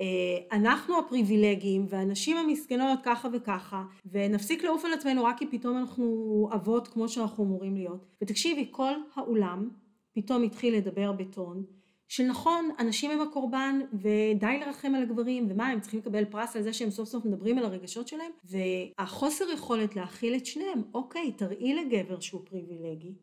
אה, 0.00 0.56
אנחנו 0.58 0.98
הפריבילגיים 0.98 1.86
והנשים 1.88 2.36
המסכנות 2.36 2.98
ככה 3.02 3.28
וככה 3.32 3.84
ונפסיק 4.10 4.64
לעוף 4.64 4.84
על 4.84 4.92
עצמנו 4.92 5.24
רק 5.24 5.38
כי 5.38 5.46
פתאום 5.46 5.78
אנחנו 5.78 6.48
אבות 6.54 6.88
כמו 6.88 7.08
שאנחנו 7.08 7.44
אמורים 7.44 7.74
להיות. 7.74 8.06
ותקשיבי 8.22 8.68
כל 8.70 8.92
האולם 9.14 9.68
פתאום 10.12 10.42
התחיל 10.42 10.76
לדבר 10.76 11.12
בטון 11.12 11.64
של 12.08 12.22
נכון, 12.22 12.70
אנשים 12.78 13.10
הם 13.10 13.20
הקורבן, 13.20 13.80
ודי 13.92 14.60
לרחם 14.60 14.94
על 14.94 15.02
הגברים, 15.02 15.46
ומה, 15.50 15.68
הם 15.68 15.80
צריכים 15.80 16.00
לקבל 16.00 16.24
פרס 16.24 16.56
על 16.56 16.62
זה 16.62 16.72
שהם 16.72 16.90
סוף 16.90 17.08
סוף 17.08 17.24
מדברים 17.24 17.58
על 17.58 17.64
הרגשות 17.64 18.08
שלהם, 18.08 18.30
והחוסר 18.44 19.44
יכולת 19.54 19.96
להכיל 19.96 20.36
את 20.36 20.46
שניהם, 20.46 20.82
אוקיי, 20.94 21.32
תראי 21.32 21.74
לגבר 21.74 22.20
שהוא 22.20 22.40
פריבילגי, 22.44 23.14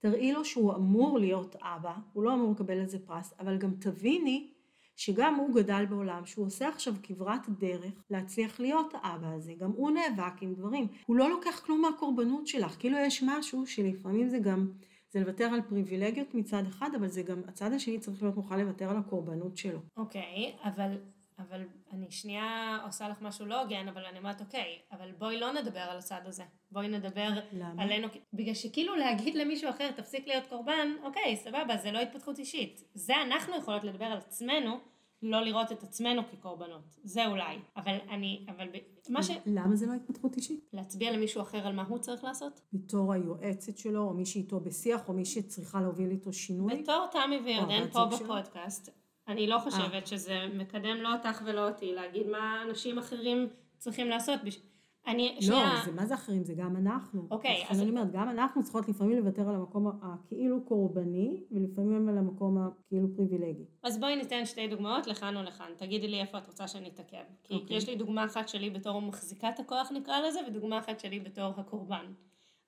תראי 0.00 0.32
לו 0.32 0.44
שהוא 0.44 0.74
אמור 0.74 1.18
להיות 1.18 1.56
אבא, 1.62 1.92
הוא 2.12 2.22
לא 2.22 2.34
אמור 2.34 2.52
לקבל 2.52 2.78
על 2.78 2.86
זה 2.86 2.98
פרס, 2.98 3.34
אבל 3.40 3.58
גם 3.58 3.70
תביני 3.80 4.50
שגם 4.96 5.34
הוא 5.34 5.54
גדל 5.54 5.84
בעולם 5.86 6.26
שהוא 6.26 6.46
עושה 6.46 6.68
עכשיו 6.68 6.94
כברת 7.02 7.48
דרך 7.48 7.92
להצליח 8.10 8.60
להיות 8.60 8.94
האבא 8.94 9.32
הזה, 9.32 9.52
גם 9.58 9.70
הוא 9.70 9.90
נאבק 9.90 10.42
עם 10.42 10.54
דברים, 10.54 10.86
הוא 11.06 11.16
לא 11.16 11.30
לוקח 11.30 11.60
כלום 11.64 11.82
מהקורבנות 11.82 12.46
שלך, 12.46 12.76
כאילו 12.78 12.98
יש 12.98 13.22
משהו 13.26 13.66
שלפעמים 13.66 14.28
זה 14.28 14.38
גם, 14.38 14.68
זה 15.10 15.20
לוותר 15.20 15.44
על 15.44 15.62
פריבילגיות 15.62 16.34
מצד 16.34 16.62
אחד, 16.68 16.90
אבל 16.98 17.08
זה 17.08 17.22
גם, 17.22 17.42
הצד 17.48 17.72
השני 17.72 17.98
צריך 17.98 18.22
להיות 18.22 18.36
מוכן 18.36 18.60
לוותר 18.60 18.90
על 18.90 18.96
הקורבנות 18.96 19.56
שלו. 19.56 19.80
אוקיי, 19.96 20.54
okay, 20.56 20.68
אבל 20.68 20.98
אבל 21.38 21.62
אני 21.92 22.10
שנייה 22.10 22.78
עושה 22.84 23.08
לך 23.08 23.22
משהו 23.22 23.46
לא 23.46 23.62
הוגן, 23.62 23.88
אבל 23.88 24.04
אני 24.04 24.18
אומרת, 24.18 24.40
אוקיי, 24.40 24.78
אבל 24.92 25.12
בואי 25.18 25.40
לא 25.40 25.52
נדבר 25.52 25.80
על 25.80 25.98
הצד 25.98 26.20
הזה. 26.24 26.42
בואי 26.70 26.88
נדבר 26.88 27.28
למה? 27.52 27.82
עלינו, 27.82 28.08
בגלל 28.32 28.54
שכאילו 28.54 28.96
להגיד 28.96 29.34
למישהו 29.34 29.70
אחר, 29.70 29.90
תפסיק 29.90 30.26
להיות 30.26 30.46
קורבן, 30.46 30.88
אוקיי, 31.02 31.36
סבבה, 31.36 31.76
זה 31.76 31.92
לא 31.92 31.98
התפתחות 31.98 32.38
אישית. 32.38 32.84
זה 32.94 33.14
אנחנו 33.22 33.56
יכולות 33.56 33.84
לדבר 33.84 34.04
על 34.04 34.18
עצמנו, 34.18 34.80
לא 35.22 35.40
לראות 35.40 35.72
את 35.72 35.82
עצמנו 35.82 36.22
כקורבנות. 36.30 36.96
זה 37.04 37.26
אולי. 37.26 37.58
אבל 37.76 37.96
אני, 38.10 38.46
אבל 38.48 38.68
מה 39.08 39.22
ש... 39.22 39.30
למה 39.46 39.76
זה 39.76 39.86
לא 39.86 39.92
התפתחות 39.92 40.36
אישית? 40.36 40.70
להצביע 40.72 41.12
למישהו 41.12 41.42
אחר 41.42 41.66
על 41.66 41.72
מה 41.72 41.84
הוא 41.88 41.98
צריך 41.98 42.24
לעשות? 42.24 42.60
בתור 42.72 43.12
היועצת 43.12 43.78
שלו, 43.78 44.02
או 44.02 44.14
מי 44.14 44.26
שאיתו 44.26 44.60
בשיח, 44.60 45.08
או 45.08 45.14
מי 45.14 45.24
שצריכה 45.24 45.80
להוביל 45.80 46.10
איתו 46.10 46.32
שינוי? 46.32 46.82
בתור 46.82 47.06
תמי 47.12 47.40
וירדן 47.44 47.90
פה 47.92 48.04
בפודקאסט, 48.04 48.90
אני 49.28 49.46
לא 49.46 49.58
חושבת 49.58 50.06
아. 50.06 50.10
שזה 50.10 50.46
מקדם 50.54 50.96
לא 50.96 51.12
אותך 51.12 51.42
ולא 51.44 51.68
אותי 51.68 51.94
להגיד 51.94 52.26
מה 52.26 52.62
אנשים 52.68 52.98
אחרים 52.98 53.48
צריכים 53.78 54.08
לעשות. 54.08 54.44
בש... 54.44 54.60
אני, 55.08 55.34
לא, 55.34 55.40
שנייה... 55.40 55.80
זה 55.84 55.92
מה 55.92 56.06
זה 56.06 56.14
אחרים? 56.14 56.44
זה 56.44 56.54
גם 56.54 56.76
אנחנו. 56.76 57.26
אוקיי. 57.30 57.64
אז 57.68 57.80
אני 57.80 57.90
אומרת, 57.90 58.12
גם 58.12 58.28
אנחנו 58.28 58.62
צריכות 58.62 58.88
לפעמים 58.88 59.16
לוותר 59.16 59.48
על 59.48 59.54
המקום 59.54 59.86
הכאילו 60.02 60.64
קורבני, 60.64 61.44
ולפעמים 61.50 62.08
על 62.08 62.18
המקום 62.18 62.58
הכאילו 62.58 63.08
פריבילגי. 63.16 63.64
אז 63.82 64.00
בואי 64.00 64.16
ניתן 64.16 64.46
שתי 64.46 64.68
דוגמאות 64.68 65.06
לכאן 65.06 65.36
ולכאן. 65.36 65.70
תגידי 65.76 66.08
לי 66.08 66.20
איפה 66.20 66.38
את 66.38 66.46
רוצה 66.46 66.68
שאני 66.68 66.88
אתעכב. 66.88 67.16
כי 67.44 67.54
אוקיי. 67.54 67.76
יש 67.76 67.88
לי 67.88 67.96
דוגמה 67.96 68.24
אחת 68.24 68.48
שלי 68.48 68.70
בתור 68.70 69.02
מחזיקת 69.02 69.58
הכוח 69.58 69.92
נקרא 69.92 70.20
לזה, 70.20 70.40
ודוגמה 70.48 70.78
אחת 70.78 71.00
שלי 71.00 71.20
בתור 71.20 71.52
הקורבן. 71.56 72.04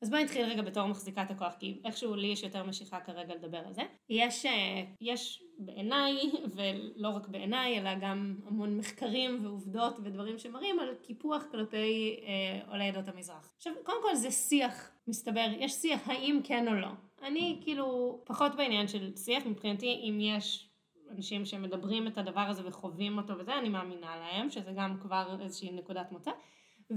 אז 0.02 0.10
בואי 0.10 0.24
נתחיל 0.24 0.44
רגע 0.46 0.62
בתור 0.62 0.86
מחזיקת 0.86 1.30
הכוח, 1.30 1.52
כי 1.58 1.80
איכשהו 1.84 2.14
לי 2.14 2.26
יש 2.26 2.42
יותר 2.42 2.64
משיכה 2.64 3.00
כרגע 3.00 3.34
לדבר 3.34 3.58
על 3.66 3.72
זה. 3.72 3.82
יש, 4.08 4.46
אה, 4.46 4.84
יש 5.00 5.42
בעיניי, 5.58 6.14
ולא 6.54 7.08
רק 7.08 7.28
בעיניי, 7.28 7.78
אלא 7.78 7.90
גם 8.00 8.36
המון 8.46 8.76
מחקרים 8.76 9.44
ועובדות 9.44 9.98
ודברים 10.04 10.38
שמראים 10.38 10.80
על 10.80 10.94
קיפוח 11.02 11.44
כלפי 11.50 12.20
אה, 12.26 12.72
עולי 12.72 12.88
עדות 12.88 13.08
המזרח. 13.08 13.52
עכשיו, 13.56 13.72
קודם 13.84 14.02
כל 14.02 14.14
זה 14.14 14.30
שיח, 14.30 14.90
מסתבר, 15.08 15.46
יש 15.58 15.72
שיח 15.72 16.08
האם 16.08 16.40
כן 16.44 16.68
או 16.68 16.74
לא. 16.74 16.88
אני 17.22 17.60
כאילו 17.62 18.20
פחות 18.24 18.54
בעניין 18.54 18.88
של 18.88 19.16
שיח, 19.16 19.46
מבחינתי 19.46 20.00
אם 20.08 20.18
יש 20.20 20.70
אנשים 21.10 21.44
שמדברים 21.44 22.06
את 22.06 22.18
הדבר 22.18 22.40
הזה 22.40 22.68
וחווים 22.68 23.18
אותו 23.18 23.38
וזה, 23.38 23.58
אני 23.58 23.68
מאמינה 23.68 24.16
להם, 24.16 24.50
שזה 24.50 24.72
גם 24.76 25.00
כבר 25.00 25.36
איזושהי 25.40 25.72
נקודת 25.72 26.12
מוצא. 26.12 26.30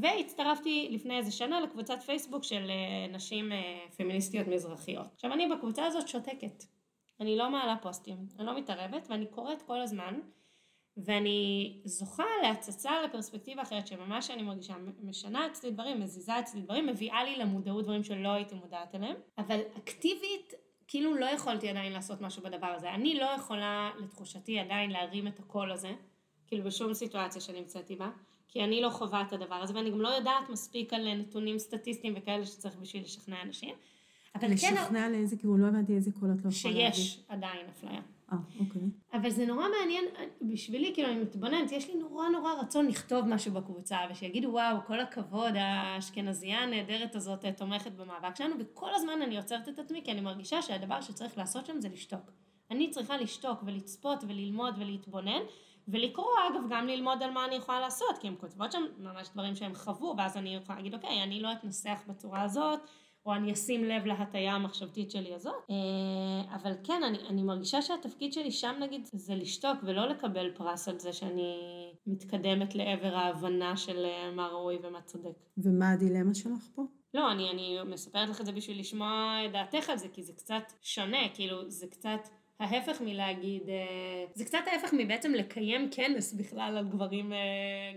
והצטרפתי 0.02 0.88
לפני 0.92 1.18
איזה 1.18 1.32
שנה 1.32 1.62
לקבוצת 1.62 2.02
פייסבוק 2.06 2.44
של 2.44 2.70
אה, 2.70 3.14
נשים 3.14 3.52
אה, 3.52 3.86
פמיניסטיות 3.98 4.48
מזרחיות. 4.48 5.08
עכשיו 5.14 5.34
אני 5.34 5.48
בקבוצה 5.48 5.86
הזאת 5.86 6.08
שותקת. 6.08 6.64
אני 7.20 7.38
לא 7.38 7.50
מעלה 7.50 7.76
פוסטים, 7.82 8.18
אני 8.40 8.46
לא 8.46 8.58
מתערבת 8.58 9.08
ואני 9.10 9.26
קוראת 9.26 9.62
כל 9.62 9.82
הזמן 9.82 10.20
ואני 10.98 11.82
זוכה 11.86 12.24
להצצה 12.44 12.92
לפרספקטיבה 13.02 13.62
אחרת 13.62 13.88
שממש 13.88 14.32
אני 14.32 14.44
מרגישה 14.44 14.74
משנה 15.02 15.48
אצלי 15.48 15.72
דברים, 15.72 16.00
מזיזה 16.00 16.40
אצלי 16.40 16.62
דברים, 16.62 16.88
מביאה 16.88 17.24
לי 17.24 17.36
למודעות 17.36 17.84
דברים 17.84 18.04
שלא 18.04 18.30
הייתי 18.30 18.56
מודעת 18.56 18.96
אליהם, 18.96 19.16
אבל 19.38 19.60
אקטיבית 19.78 20.54
כאילו 20.88 21.16
לא 21.16 21.26
יכולתי 21.26 21.70
עדיין 21.70 21.94
לעשות 21.94 22.22
משהו 22.22 22.44
בדבר 22.44 22.68
הזה. 22.68 22.94
אני 22.94 23.16
לא 23.16 23.26
יכולה 23.26 23.92
לתחושתי 24.00 24.60
עדיין 24.60 24.92
להרים 24.92 25.28
את 25.28 25.40
הקול 25.40 25.72
הזה, 25.72 25.92
כאילו 26.48 26.64
בשום 26.64 26.94
סיטואציה 26.94 27.42
שנמצאתי 27.42 27.96
בה. 27.96 28.10
כי 28.54 28.64
אני 28.64 28.82
לא 28.82 28.90
חווה 28.90 29.22
את 29.22 29.34
הדבר 29.34 29.56
הזה, 29.56 29.76
ואני 29.76 29.92
גם 29.92 30.02
לא 30.02 30.08
יודעת 30.08 30.50
מספיק 30.50 30.94
על 30.94 31.14
נתונים 31.14 31.60
סטטיסטיים 31.60 32.14
וכאלה 32.18 32.46
שצריך 32.46 32.76
בשביל 32.76 33.04
לשכנע 33.04 33.42
אנשים. 33.42 33.76
אבל 34.36 34.48
כן... 34.48 34.54
לשכנע 34.54 35.10
לאיזה 35.10 35.38
כיוון? 35.38 35.62
לא 35.62 35.68
הבנתי 35.68 35.96
איזה 35.96 36.12
קול 36.12 36.30
את 36.32 36.46
לא 36.46 36.50
יכולה 36.50 36.74
להגיד. 36.74 36.94
שיש 36.94 37.20
עדיין 37.28 37.68
אפליה. 37.70 38.02
אה, 38.32 38.38
אוקיי. 38.60 38.82
אבל 39.14 39.30
זה 39.30 39.46
נורא 39.46 39.66
מעניין, 39.80 40.06
בשבילי, 40.42 40.92
כאילו, 40.94 41.10
אני 41.10 41.20
מתבוננת, 41.20 41.72
יש 41.72 41.88
לי 41.88 41.96
נורא 41.96 42.30
נורא 42.30 42.54
רצון 42.54 42.88
לכתוב 42.88 43.28
משהו 43.28 43.54
בקבוצה, 43.54 43.98
ושיגידו, 44.12 44.50
וואו, 44.50 44.78
כל 44.88 45.00
הכבוד, 45.00 45.54
האשכנזייה 45.56 46.60
הנהדרת 46.60 47.16
הזאת 47.16 47.46
תומכת 47.58 47.92
במאבק 47.92 48.36
שלנו, 48.36 48.56
וכל 48.60 48.96
הזמן 48.96 49.22
אני 49.22 49.38
עוצרת 49.38 49.70
את 49.70 49.80
עצמי, 49.80 50.02
כי 50.04 50.12
אני 50.12 50.22
מרגישה 50.22 50.62
שהדבר 50.62 51.02
שצריך 51.02 51.38
לעשות 51.38 51.66
שם 51.66 51.82
זה 51.82 51.90
לשתוק. 51.90 52.32
אני 52.72 52.90
צריכה 52.90 53.18
לשתוק 53.18 53.60
ולצפות 53.66 54.24
וללמוד 54.28 54.76
ולהתבונן, 54.78 55.42
ולקרוא 55.88 56.26
אגב 56.52 56.62
גם 56.70 56.88
ללמוד 56.88 57.24
על 57.24 57.32
מה 57.32 57.46
אני 57.46 57.56
יכולה 57.56 57.80
לעשות, 57.80 58.18
כי 58.22 58.28
הן 58.28 58.36
כותבות 58.40 58.72
שם 58.72 58.84
ממש 58.98 59.30
דברים 59.34 59.56
שהם 59.56 59.76
חוו, 59.76 60.16
ואז 60.18 60.38
אני 60.38 60.56
יכולה 60.56 60.78
להגיד 60.78 60.94
אוקיי, 60.94 61.24
אני 61.24 61.42
לא 61.42 61.52
אתנסח 61.52 62.04
בצורה 62.08 62.42
הזאת, 62.42 62.80
או 63.26 63.34
אני 63.34 63.54
אשים 63.54 63.84
לב 63.84 64.06
להטייה 64.06 64.54
המחשבתית 64.54 65.12
שלי 65.12 65.34
הזאת. 65.34 65.54
אה, 65.70 66.56
אבל 66.56 66.74
כן, 66.84 67.02
אני, 67.04 67.18
אני 67.30 67.44
מרגישה 67.44 67.82
שהתפקיד 67.82 68.34
שלי 68.34 68.52
שם 68.52 68.76
נגיד 68.80 69.10
זה 69.14 69.36
לשתוק 69.36 69.78
ולא 69.84 70.10
לקבל 70.10 70.52
פרס 70.56 70.88
על 70.88 71.00
זה 71.00 71.14
שאני 71.14 71.58
מתקדמת 72.08 72.76
לעבר 72.76 73.16
ההבנה 73.16 73.78
של 73.78 74.06
אה, 74.06 74.32
מה 74.32 74.48
ראוי 74.48 74.78
ומה 74.84 75.02
צודק. 75.02 75.38
ומה 75.58 75.92
הדילמה 75.92 76.34
שלך 76.34 76.70
פה? 76.76 76.84
לא, 77.14 77.32
אני, 77.32 77.50
אני 77.50 77.78
מספרת 77.86 78.30
לך 78.30 78.42
את 78.42 78.46
זה 78.46 78.52
בשביל 78.52 78.80
לשמוע 78.80 79.38
את 79.46 79.52
דעתך 79.52 79.90
על 79.90 79.98
זה, 79.98 80.08
כי 80.10 80.24
זה 80.24 80.34
קצת 80.34 80.64
שונה, 80.82 81.30
כאילו 81.34 81.70
זה 81.70 81.88
קצת... 81.88 82.20
ההפך 82.60 83.02
מלהגיד, 83.02 83.70
אה, 83.70 84.26
זה 84.34 84.46
קצת 84.46 84.60
ההפך 84.72 84.94
מבעצם 84.98 85.32
לקיים 85.32 85.90
כנס 85.92 86.34
בכלל 86.34 86.78
על 86.78 86.90
גברים, 86.90 87.34
אה, 87.34 87.38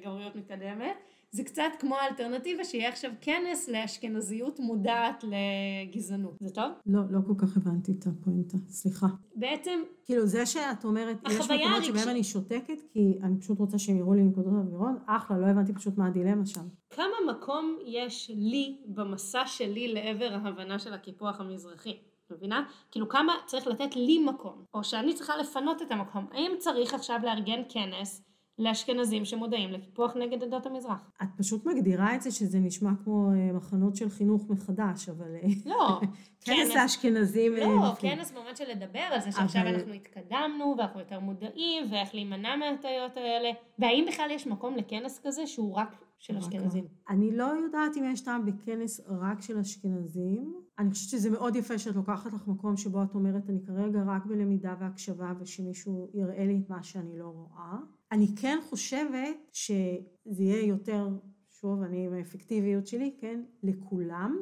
גבריות 0.03 0.37
מתקדמת. 0.37 0.97
זה 1.31 1.45
קצת 1.45 1.63
כמו 1.79 1.97
האלטרנטיבה 1.97 2.65
שיהיה 2.65 2.89
עכשיו 2.89 3.11
כנס 3.21 3.69
לאשכנזיות 3.69 4.61
מודעת 4.61 5.25
לגזענות. 5.25 6.37
זה 6.41 6.55
טוב? 6.55 6.73
לא, 6.87 7.01
לא 7.11 7.21
כל 7.27 7.33
כך 7.39 7.57
הבנתי 7.57 7.93
את 7.93 8.07
הפואנטה, 8.07 8.57
סליחה. 8.69 9.07
בעצם... 9.35 9.81
כאילו 10.05 10.27
זה 10.27 10.47
שאת 10.47 10.85
אומרת, 10.85 11.17
יש 11.31 11.51
מקומות 11.51 11.85
שבהם 11.85 12.09
אני 12.09 12.25
שותקת, 12.25 12.81
כי 12.93 13.19
אני 13.23 13.41
פשוט 13.41 13.59
רוצה 13.59 13.79
שהם 13.79 13.99
יראו 13.99 14.15
לי 14.15 14.23
נקודות 14.23 14.53
אווירון, 14.53 14.97
אחלה, 15.07 15.39
לא 15.39 15.47
הבנתי 15.47 15.75
פשוט 15.75 15.99
מה 15.99 16.07
הדילמה 16.07 16.47
שם. 16.47 16.69
כמה 16.91 17.35
מקום 17.37 17.79
יש 17.87 18.31
לי 18.35 18.77
במסע 18.87 19.47
שלי 19.47 19.93
לעבר 19.95 20.39
ההבנה 20.43 20.79
של 20.79 20.95
הקיפוח 20.95 21.41
המזרחי? 21.41 21.99
מבינה? 22.31 22.65
כאילו 22.91 23.09
כמה 23.09 23.33
צריך 23.47 23.67
לתת 23.67 23.97
לי 23.97 24.19
מקום, 24.19 24.65
או 24.75 24.85
שאני 24.85 25.15
צריכה 25.15 25.37
לפנות 25.37 25.83
את 25.83 25.93
המקום. 25.93 26.27
האם 26.33 26.53
צריך 26.59 26.95
עכשיו 26.95 27.21
לארגן 27.25 27.63
כנס 27.69 28.23
לאשכנזים 28.59 29.25
שמודעים 29.25 29.71
לקיפוח 29.71 30.17
נגד 30.17 30.43
עדות 30.43 30.67
המזרח? 30.67 31.11
את 31.23 31.29
פשוט 31.37 31.67
מגדירה 31.67 32.15
את 32.15 32.23
זה 32.23 32.31
שזה 32.31 32.59
נשמע 32.59 32.91
כמו 33.05 33.31
אה, 33.33 33.53
מחנות 33.53 33.97
של 33.97 34.09
חינוך 34.09 34.51
מחדש, 34.51 35.09
אבל... 35.09 35.35
אה, 35.35 35.49
לא. 35.67 36.01
כנס 36.45 36.75
לאשכנזים. 36.75 37.53
אה, 37.57 37.59
לא, 37.59 37.95
כנס 37.99 38.33
במובן 38.33 38.57
של 38.57 38.65
לדבר 38.71 38.99
על 38.99 39.21
זה 39.21 39.33
שעכשיו 39.33 39.63
אבל... 39.63 39.75
אנחנו 39.75 39.93
התקדמנו 39.93 40.75
ואנחנו 40.79 41.01
יותר 41.01 41.21
מודעים 41.21 41.85
ואיך 41.91 42.15
להימנע 42.15 42.57
מהטעויות 42.57 43.17
האלה, 43.17 43.51
והאם 43.79 44.05
בכלל 44.09 44.31
יש 44.31 44.47
מקום 44.47 44.77
לכנס 44.77 45.21
כזה 45.25 45.47
שהוא 45.47 45.75
רק 45.75 45.97
של 46.19 46.37
אשכנזים? 46.37 46.87
אני 47.09 47.37
לא 47.37 47.45
יודעת 47.45 47.97
אם 47.97 48.05
יש 48.13 48.21
טעם 48.21 48.47
בכנס 48.47 49.01
רק 49.09 49.43
של 49.43 49.59
אשכנזים. 49.59 50.66
אני 50.79 50.91
חושבת 50.91 51.11
שזה 51.11 51.31
מאוד 51.31 51.57
יפה 51.57 51.79
שאת 51.79 51.97
לוקחת 51.97 52.33
לך 52.33 52.49
מקום 52.49 52.77
שבו 52.77 53.03
את 53.03 53.15
אומרת, 53.15 53.51
אני 53.51 53.59
כרגע 53.67 54.03
רק 54.07 54.27
בלמידה 54.27 54.75
והקשבה 54.81 55.33
ושמישהו 55.41 56.11
יראה 56.15 56.47
לי 56.47 56.61
את 56.65 56.71
מה 56.71 56.83
שאני 56.83 57.19
לא 57.19 57.27
רואה. 57.27 57.79
אני 58.13 58.27
כן 58.41 58.59
חושבת 58.69 59.37
שזה 59.53 60.43
יהיה 60.43 60.67
יותר, 60.67 61.09
שוב, 61.51 61.83
אני 61.83 62.07
עם 62.07 62.15
האפקטיביות 62.15 62.87
שלי, 62.87 63.17
כן, 63.21 63.43
לכולם, 63.63 64.37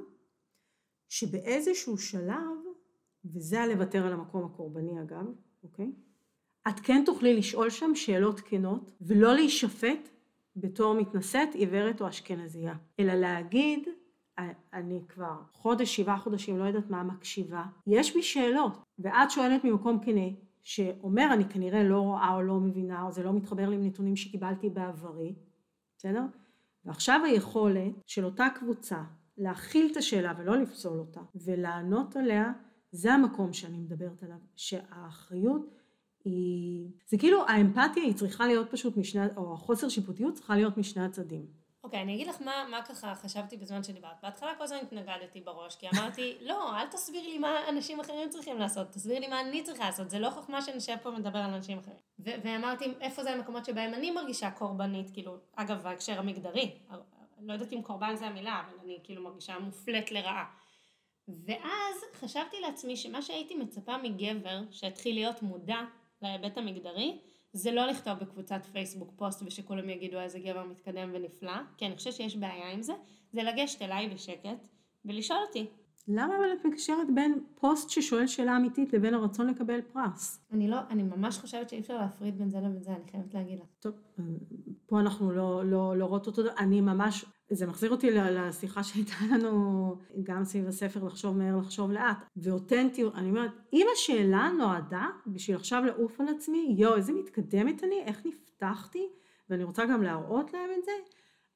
שבאיזשהו 1.08 1.98
שלב, 1.98 2.56
וזה 3.24 3.60
הלוותר 3.60 4.06
על 4.06 4.12
המקום 4.12 4.44
הקורבני 4.44 5.02
אגב, 5.02 5.26
אוקיי? 5.62 5.92
את 6.68 6.80
כן 6.80 7.02
תוכלי 7.06 7.36
לשאול 7.36 7.70
שם 7.70 7.94
שאלות 7.94 8.40
כנות, 8.40 8.92
ולא 9.00 9.34
להישפט 9.34 10.08
בתור 10.56 10.94
מתנשאת, 10.94 11.54
עיוורת 11.54 12.00
או 12.00 12.08
אשכנזייה, 12.08 12.74
אלא 13.00 13.14
להגיד, 13.14 13.88
אני 14.72 15.00
כבר 15.08 15.36
חודש, 15.52 15.96
שבעה 15.96 16.18
חודשים, 16.18 16.58
לא 16.58 16.64
יודעת 16.64 16.90
מה, 16.90 17.02
מקשיבה, 17.02 17.64
יש 17.86 18.14
בי 18.14 18.22
שאלות, 18.22 18.78
ואת 18.98 19.30
שואלת 19.30 19.64
ממקום 19.64 19.98
כנה, 20.04 20.28
שאומר 20.62 21.28
אני 21.32 21.44
כנראה 21.44 21.84
לא 21.84 22.00
רואה 22.00 22.34
או 22.34 22.42
לא 22.42 22.54
מבינה, 22.54 23.02
או 23.02 23.12
זה 23.12 23.22
לא 23.22 23.32
מתחבר 23.32 23.68
לי 23.68 23.76
עם 23.76 23.86
נתונים 23.86 24.16
שקיבלתי 24.16 24.70
בעברי, 24.70 25.34
בסדר? 25.98 26.22
ועכשיו 26.84 27.20
היכולת 27.24 27.92
של 28.06 28.24
אותה 28.24 28.46
קבוצה 28.54 29.02
להכיל 29.38 29.88
את 29.92 29.96
השאלה 29.96 30.32
ולא 30.38 30.56
לפסול 30.56 30.98
אותה, 30.98 31.20
ולענות 31.34 32.16
עליה, 32.16 32.52
זה 32.92 33.12
המקום 33.12 33.52
שאני 33.52 33.78
מדברת 33.78 34.22
עליו, 34.22 34.36
שהאחריות 34.56 35.80
היא... 36.24 36.88
זה 37.08 37.18
כאילו 37.18 37.48
האמפתיה 37.48 38.02
היא 38.02 38.14
צריכה 38.14 38.46
להיות 38.46 38.70
פשוט 38.70 38.96
משני, 38.96 39.26
או 39.36 39.54
החוסר 39.54 39.88
שיפוטיות 39.88 40.34
צריכה 40.34 40.56
להיות 40.56 40.78
משני 40.78 41.04
הצדדים. 41.04 41.46
אוקיי, 41.84 41.98
okay, 41.98 42.02
אני 42.02 42.14
אגיד 42.14 42.26
לך 42.26 42.42
מה, 42.42 42.66
מה 42.70 42.82
ככה 42.82 43.14
חשבתי 43.14 43.56
בזמן 43.56 43.82
שדיברת. 43.82 44.16
בהתחלה 44.22 44.54
כל 44.58 44.64
הזמן 44.64 44.78
התנגדתי 44.82 45.40
בראש, 45.40 45.76
כי 45.76 45.86
אמרתי, 45.94 46.36
לא, 46.48 46.80
אל 46.80 46.86
תסביר 46.86 47.22
לי 47.28 47.38
מה 47.38 47.68
אנשים 47.68 48.00
אחרים 48.00 48.28
צריכים 48.28 48.58
לעשות, 48.58 48.90
תסביר 48.90 49.18
לי 49.18 49.28
מה 49.28 49.40
אני 49.40 49.62
צריכה 49.62 49.84
לעשות, 49.84 50.10
זה 50.10 50.18
לא 50.18 50.30
חוכמה 50.30 50.62
שנשב 50.62 50.96
פה 51.02 51.08
ומדבר 51.08 51.38
על 51.38 51.54
אנשים 51.54 51.78
אחרים. 51.78 51.96
ו- 52.18 52.34
ואמרתי, 52.44 52.84
איפה 53.00 53.22
זה 53.22 53.30
המקומות 53.30 53.64
שבהם 53.64 53.94
אני 53.94 54.10
מרגישה 54.10 54.50
קורבנית, 54.50 55.10
כאילו, 55.10 55.36
אגב, 55.56 55.82
בהקשר 55.82 56.18
המגדרי, 56.18 56.78
לא 57.38 57.52
יודעת 57.52 57.72
אם 57.72 57.82
קורבן 57.82 58.16
זה 58.16 58.26
המילה, 58.26 58.62
אבל 58.66 58.78
אני 58.84 58.98
כאילו 59.02 59.22
מרגישה 59.22 59.58
מופלית 59.58 60.12
לרעה. 60.12 60.44
ואז 61.28 61.96
חשבתי 62.14 62.60
לעצמי 62.60 62.96
שמה 62.96 63.22
שהייתי 63.22 63.54
מצפה 63.54 63.96
מגבר 63.98 64.60
שהתחיל 64.70 65.14
להיות 65.14 65.42
מודע 65.42 65.78
להיבט 66.22 66.58
המגדרי, 66.58 67.18
זה 67.54 67.72
לא 67.72 67.86
לכתוב 67.86 68.18
בקבוצת 68.18 68.66
פייסבוק 68.72 69.12
פוסט 69.16 69.42
ושכולם 69.42 69.90
יגידו 69.90 70.20
איזה 70.20 70.38
גבר 70.38 70.64
מתקדם 70.64 71.10
ונפלא, 71.14 71.56
כי 71.76 71.86
אני 71.86 71.96
חושבת 71.96 72.14
שיש 72.14 72.36
בעיה 72.36 72.70
עם 72.70 72.82
זה, 72.82 72.92
זה 73.32 73.42
לגשת 73.42 73.82
אליי 73.82 74.08
בשקט 74.08 74.68
ולשאול 75.04 75.38
אותי. 75.46 75.66
למה 76.08 76.36
אבל 76.36 76.52
את 76.52 76.64
מקשרת 76.64 77.14
בין 77.14 77.38
פוסט 77.54 77.90
ששואל 77.90 78.26
שאלה 78.26 78.56
אמיתית 78.56 78.92
לבין 78.92 79.14
הרצון 79.14 79.46
לקבל 79.46 79.80
פרס? 79.92 80.40
אני 80.52 80.68
לא, 80.68 80.76
אני 80.90 81.02
ממש 81.02 81.38
חושבת 81.38 81.68
שאי 81.68 81.78
אפשר 81.78 81.96
להפריד 81.96 82.38
בין 82.38 82.50
זה 82.50 82.58
לבין 82.58 82.82
זה, 82.82 82.90
אני 82.90 83.10
חייבת 83.10 83.34
להגיד 83.34 83.58
לך. 83.58 83.66
טוב, 83.80 83.94
פה 84.86 85.00
אנחנו 85.00 85.32
לא, 85.32 85.64
לא, 85.64 85.96
לא 85.96 86.04
רואות 86.04 86.26
אותו, 86.26 86.42
אני 86.58 86.80
ממש, 86.80 87.24
זה 87.50 87.66
מחזיר 87.66 87.90
אותי 87.90 88.10
לשיחה 88.10 88.82
שהייתה 88.82 89.14
לנו 89.30 89.94
גם 90.22 90.44
סביב 90.44 90.68
הספר 90.68 91.04
לחשוב 91.04 91.36
מהר, 91.36 91.56
לחשוב 91.56 91.92
לאט, 91.92 92.18
ואותנטיות, 92.36 93.14
אני 93.14 93.28
אומרת, 93.28 93.50
אם 93.72 93.86
השאלה 93.94 94.50
נועדה 94.58 95.06
בשביל 95.26 95.56
עכשיו 95.56 95.84
לעוף 95.84 96.20
על 96.20 96.28
עצמי, 96.28 96.74
יואו, 96.78 96.96
איזה 96.96 97.12
מתקדמת 97.12 97.84
אני, 97.84 98.02
איך 98.04 98.26
נפתחתי, 98.26 99.08
ואני 99.50 99.64
רוצה 99.64 99.86
גם 99.86 100.02
להראות 100.02 100.52
להם 100.52 100.70
את 100.78 100.84
זה, 100.84 100.92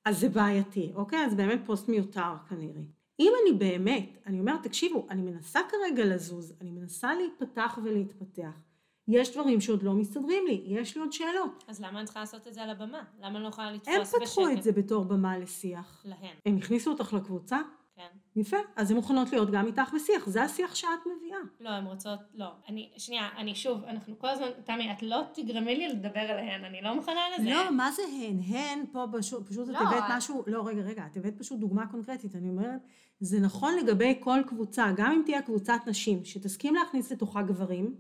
אז 0.05 0.21
זה 0.21 0.29
בעייתי, 0.29 0.93
אוקיי? 0.95 1.25
אז 1.25 1.35
באמת 1.35 1.61
פוסט 1.67 1.89
מיותר 1.89 2.33
כנראה. 2.49 2.83
אם 3.21 3.33
אני 3.43 3.59
באמת, 3.59 4.19
אני 4.27 4.41
אומרת, 4.41 4.63
תקשיבו, 4.63 5.07
אני 5.11 5.23
מנסה 5.23 5.61
כרגע 5.69 6.05
לזוז, 6.05 6.55
אני 6.61 6.71
מנסה 6.71 7.15
להתפתח 7.15 7.79
ולהתפתח. 7.85 8.63
יש 9.09 9.33
דברים 9.33 9.61
שעוד 9.61 9.83
לא 9.83 9.95
מסתדרים 9.95 10.47
לי, 10.47 10.63
יש 10.67 10.95
לי 10.95 11.01
עוד 11.01 11.13
שאלות. 11.13 11.65
אז 11.69 11.81
למה 11.81 11.99
אני 11.99 12.05
צריכה 12.05 12.21
לעשות 12.21 12.49
את 12.49 12.55
זה 12.55 12.63
על 12.63 12.71
הבמה? 12.71 13.05
למה 13.21 13.37
אני 13.37 13.43
לא 13.43 13.49
יכולה 13.49 13.73
לתפוס 13.73 13.95
בשקט? 13.95 14.15
הם 14.15 14.21
פתחו 14.21 14.49
את 14.49 14.63
זה 14.63 14.73
בתור 14.73 15.05
במה 15.05 15.39
לשיח. 15.39 16.03
להן. 16.05 16.37
הם 16.47 16.57
הכניסו 16.57 16.91
אותך 16.91 17.13
לקבוצה? 17.13 17.59
כן. 17.99 18.41
יפה, 18.41 18.57
אז 18.77 18.91
הן 18.91 18.97
מוכנות 18.97 19.33
להיות 19.33 19.51
גם 19.51 19.67
איתך 19.67 19.95
בשיח, 19.95 20.29
זה 20.29 20.43
השיח 20.43 20.75
שאת 20.75 20.89
מביאה. 21.07 21.39
לא, 21.61 21.69
הן 21.69 21.85
רוצות, 21.85 22.19
לא. 22.35 22.47
אני, 22.69 22.91
שנייה, 22.97 23.29
אני 23.37 23.55
שוב, 23.55 23.85
אנחנו 23.85 24.19
כל 24.19 24.29
הזמן, 24.29 24.47
תמי, 24.65 24.93
את 24.93 25.03
לא 25.03 25.23
תגרמי 25.33 25.77
לי 25.77 25.89
לדבר 25.89 26.21
עליהן, 26.21 26.65
אני 26.65 26.83
לא 26.83 26.95
מוכנה 26.95 27.21
לזה. 27.39 27.51
לא, 27.51 27.71
מה 27.71 27.91
זה 27.93 28.03
הן? 28.03 28.41
הן 28.47 28.85
פה 28.93 29.05
פשוט, 29.19 29.49
פשוט 29.49 29.69
לא, 29.69 29.79
את 29.79 29.83
הבאת 29.87 30.05
משהו, 30.11 30.45
לא, 30.47 30.67
רגע, 30.67 30.83
רגע, 30.83 31.07
את 31.13 31.17
הבאת 31.17 31.39
פשוט 31.39 31.59
דוגמה 31.59 31.87
קונקרטית, 31.87 32.37
אני 32.37 32.49
אומרת, 32.49 32.81
זה 33.21 33.41
נכון 33.41 33.75
לגבי 33.77 34.17
כל 34.21 34.41
קבוצה, 34.47 34.87
גם 34.97 35.13
אם 35.13 35.23
תהיה 35.25 35.43
קבוצת 35.43 35.81
נשים, 35.87 36.25
שתסכים 36.25 36.75
להכניס 36.75 37.13
לתוכה 37.13 37.43
גברים, 37.43 37.95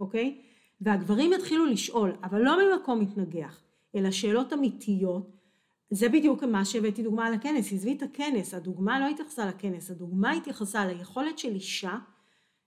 אוקיי? 0.00 0.40
והגברים 0.80 1.32
יתחילו 1.32 1.66
לשאול, 1.66 2.16
אבל 2.22 2.40
לא 2.40 2.56
ממקום 2.64 3.00
מתנגח, 3.00 3.62
אלא 3.94 4.10
שאלות 4.10 4.52
אמיתיות, 4.52 5.39
זה 5.90 6.08
בדיוק 6.08 6.42
מה 6.42 6.64
שהבאתי 6.64 7.02
דוגמה 7.02 7.26
על 7.26 7.34
הכנס, 7.34 7.72
עזבי 7.72 7.92
את 7.92 8.02
הכנס, 8.02 8.54
הדוגמה 8.54 9.00
לא 9.00 9.06
התייחסה 9.06 9.46
לכנס, 9.46 9.90
הדוגמה 9.90 10.32
התייחסה 10.32 10.86
ליכולת 10.86 11.38
של 11.38 11.54
אישה 11.54 11.96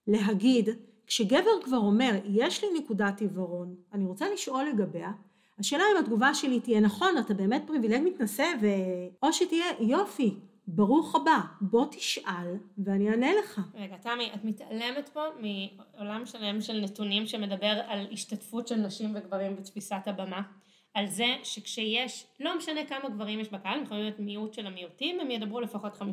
להגיד, 0.08 0.70
כשגבר 1.08 1.62
כבר 1.64 1.78
אומר, 1.78 2.12
יש 2.26 2.64
לי 2.64 2.80
נקודת 2.80 3.22
עיוורון, 3.22 3.76
אני 3.94 4.06
רוצה 4.06 4.26
לשאול 4.34 4.66
לגביה, 4.66 5.12
השאלה 5.60 5.84
אם 5.92 6.04
התגובה 6.04 6.34
שלי 6.34 6.60
תהיה 6.60 6.80
נכון, 6.80 7.18
אתה 7.20 7.34
באמת 7.34 7.64
פריבילג 7.68 8.02
מתנשא, 8.06 8.46
ו... 8.62 8.68
או 9.24 9.34
שתהיה 9.34 9.66
יופי, 9.80 10.36
ברוך 10.68 11.16
הבא, 11.16 11.40
בוא 11.62 11.86
תשאל 11.92 12.58
ואני 12.78 13.10
אענה 13.10 13.28
לך. 13.40 13.62
רגע, 13.74 13.98
תמי, 13.98 14.32
את 14.36 14.46
מתעלמת 14.46 15.10
פה 15.10 15.22
מעולם 15.40 16.26
שלם 16.26 16.62
של 16.62 16.82
נתונים 16.82 17.26
שמדבר 17.26 17.82
על 17.88 18.08
השתתפות 18.12 18.68
של 18.68 18.76
נשים 18.76 19.16
וגברים 19.16 19.56
בתפיסת 19.56 20.02
הבמה. 20.06 20.42
על 20.94 21.08
זה 21.08 21.36
שכשיש, 21.44 22.26
לא 22.40 22.58
משנה 22.58 22.86
כמה 22.86 23.10
גברים 23.10 23.40
יש 23.40 23.50
בקהל, 23.50 23.78
הם 23.78 23.84
יכולים 23.84 24.04
להיות 24.04 24.20
מיעוט 24.20 24.54
של 24.54 24.68
המיעוטים, 24.68 25.20
הם 25.20 25.32
ידברו 25.32 25.62
לפחות 25.62 25.94
50% 25.96 26.04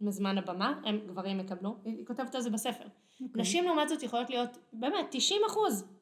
מזמן 0.00 0.38
הבמה, 0.38 0.80
הם 0.84 1.00
גברים 1.06 1.40
יקבלו, 1.40 1.76
היא 1.84 2.06
כותבת 2.06 2.34
על 2.34 2.40
זה 2.40 2.50
בספר. 2.50 2.84
Okay. 2.84 3.22
אוקיי. 3.22 3.42
נשים 3.42 3.64
לעומת 3.64 3.88
זאת 3.88 4.02
יכולות 4.02 4.30
להיות 4.30 4.58
באמת 4.72 5.14
90% 5.14 5.36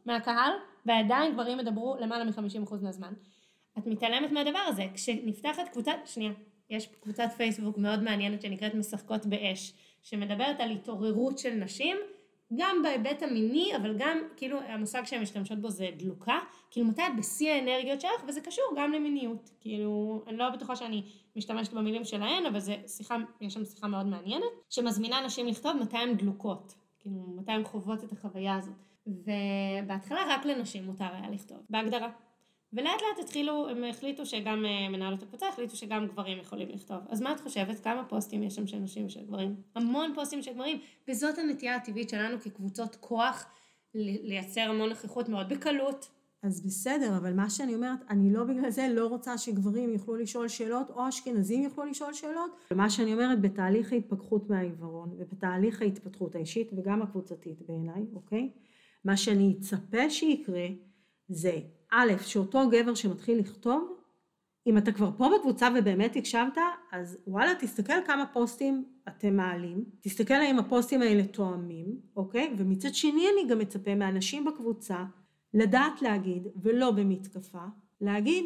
מהקהל, 0.07 0.53
ועדיין 0.87 1.33
גברים 1.33 1.61
ידברו 1.61 1.97
למעלה 2.01 2.25
מ-50% 2.25 2.75
מהזמן. 2.83 3.13
את 3.79 3.87
מתעלמת 3.87 4.33
מהדבר 4.33 4.59
הזה, 4.59 4.85
כשנפתחת 4.95 5.69
קבוצת, 5.73 5.97
שנייה, 6.05 6.33
יש 6.71 6.89
קבוצת 7.01 7.29
פייסבוק 7.37 7.79
מאוד 7.79 8.03
מעניינת 8.03 8.43
שנקראת 8.43 8.75
משחקות 8.75 9.27
באש, 9.27 9.73
שמדברת 10.03 10.61
על 10.61 10.71
התעוררות 10.71 11.39
של 11.39 11.55
נשים, 11.55 11.97
גם 12.57 12.77
בהיבט 12.83 13.23
המיני, 13.23 13.77
אבל 13.77 13.95
גם, 13.99 14.19
כאילו, 14.37 14.61
המושג 14.61 15.05
שהן 15.05 15.23
משתמשות 15.23 15.59
בו 15.59 15.71
זה 15.71 15.89
דלוקה, 15.97 16.39
כאילו 16.71 16.87
מתי 16.87 17.03
את 17.07 17.17
בשיא 17.19 17.53
האנרגיות 17.53 18.01
שלך, 18.01 18.25
וזה 18.29 18.41
קשור 18.41 18.65
גם 18.77 18.93
למיניות. 18.93 19.51
כאילו, 19.61 20.23
אני 20.27 20.37
לא 20.37 20.51
בטוחה 20.51 20.77
שאני 20.77 21.03
משתמשת 21.37 21.73
במילים 21.73 22.05
שלהן, 22.05 22.47
אבל 22.47 22.61
זה 22.61 22.77
שיחה, 22.87 23.17
יש 23.41 23.55
שם 23.55 23.65
שיחה 23.65 23.87
מאוד 23.87 24.07
מעניינת, 24.07 24.45
שמזמינה 24.71 25.21
נשים 25.21 25.47
לכתוב 25.47 25.77
מתי 25.77 25.97
הן 25.97 26.17
דלוקות, 26.17 26.75
כאילו, 26.99 27.21
מתי 27.37 27.53
הן 27.53 27.65
חוות 27.65 28.05
את 28.05 28.13
החוויה 28.13 28.57
הזאת. 28.57 28.75
ובהתחלה 29.07 30.21
רק 30.29 30.45
לנשים 30.45 30.85
מותר 30.87 31.05
היה 31.13 31.31
לכתוב, 31.31 31.59
בהגדרה. 31.71 32.11
ולאט 32.73 33.01
לאט 33.03 33.25
התחילו, 33.25 33.69
הם 33.69 33.85
החליטו 33.85 34.27
שגם 34.27 34.65
אה, 34.65 34.89
מנהלות 34.89 35.23
הקבוצה 35.23 35.49
החליטו 35.49 35.77
שגם 35.77 36.07
גברים 36.07 36.39
יכולים 36.39 36.69
לכתוב. 36.69 36.99
אז 37.09 37.21
מה 37.21 37.33
את 37.33 37.41
חושבת? 37.41 37.81
כמה 37.81 38.05
פוסטים 38.05 38.43
יש 38.43 38.55
שם 38.55 38.67
של 38.67 38.79
נשים 38.79 39.07
ושל 39.07 39.23
גברים? 39.23 39.55
המון 39.75 40.13
פוסטים 40.15 40.43
של 40.43 40.53
גברים, 40.53 40.79
וזאת 41.09 41.39
הנטייה 41.39 41.77
הטבעית 41.77 42.09
שלנו 42.09 42.41
כקבוצות 42.41 42.97
כוח 43.01 43.47
לייצר 43.95 44.61
המון 44.61 44.89
נוכחות 44.89 45.29
מאוד 45.29 45.49
בקלות. 45.49 46.09
אז 46.43 46.67
בסדר, 46.67 47.17
אבל 47.17 47.33
מה 47.33 47.51
שאני 47.51 47.75
אומרת, 47.75 47.99
אני 48.11 48.33
לא 48.33 48.45
בגלל 48.45 48.71
זה 48.71 48.89
לא 48.91 49.07
רוצה 49.07 49.39
שגברים 49.39 49.93
יוכלו 49.93 50.17
לשאול 50.17 50.49
שאלות, 50.49 50.91
או 50.91 51.09
אשכנזים 51.09 51.63
יוכלו 51.63 51.85
לשאול 51.85 52.13
שאלות. 52.13 52.51
מה 52.75 52.91
שאני 52.91 53.13
אומרת, 53.13 53.41
בתהליך 53.41 53.93
ההתפכחות 53.93 54.51
מהעיוורון, 54.51 55.17
ובתהליך 55.19 55.83
ההתפתחות 55.83 56.35
האישית 56.35 56.71
וגם 56.77 57.03
הקבוצתית 57.03 57.63
בעיניי, 57.69 58.03
אוקיי? 58.15 58.51
מה 59.05 59.17
שאני 59.17 59.57
אצפה 59.59 60.11
שיקרה, 60.11 60.67
זה 61.29 61.61
א', 61.95 62.13
שאותו 62.23 62.69
גבר 62.71 62.95
שמתחיל 62.95 63.39
לכתוב, 63.39 63.97
אם 64.67 64.79
אתה 64.79 64.93
כבר 64.93 65.11
פה 65.17 65.29
בקבוצה 65.39 65.69
ובאמת 65.79 66.17
הקשבת, 66.17 66.59
אז 66.93 67.19
וואלה, 67.27 67.55
תסתכל 67.61 67.93
כמה 68.07 68.27
פוסטים 68.27 68.85
אתם 69.09 69.37
מעלים, 69.37 69.85
תסתכל 70.01 70.35
האם 70.35 70.59
הפוסטים 70.59 71.03
האלה 71.03 71.25
תואמים, 71.25 72.01
אוקיי? 72.17 72.55
ומצד 72.59 72.95
שני 72.95 73.27
אני 73.35 73.51
גם 73.51 73.59
מצפה 73.59 73.95
מאנשים 73.95 74.45
בקבוצה 74.45 75.05
לדעת 75.55 76.03
להגיד, 76.03 76.43
ולא 76.63 76.91
במתקפה, 76.91 77.65
להגיד, 78.01 78.45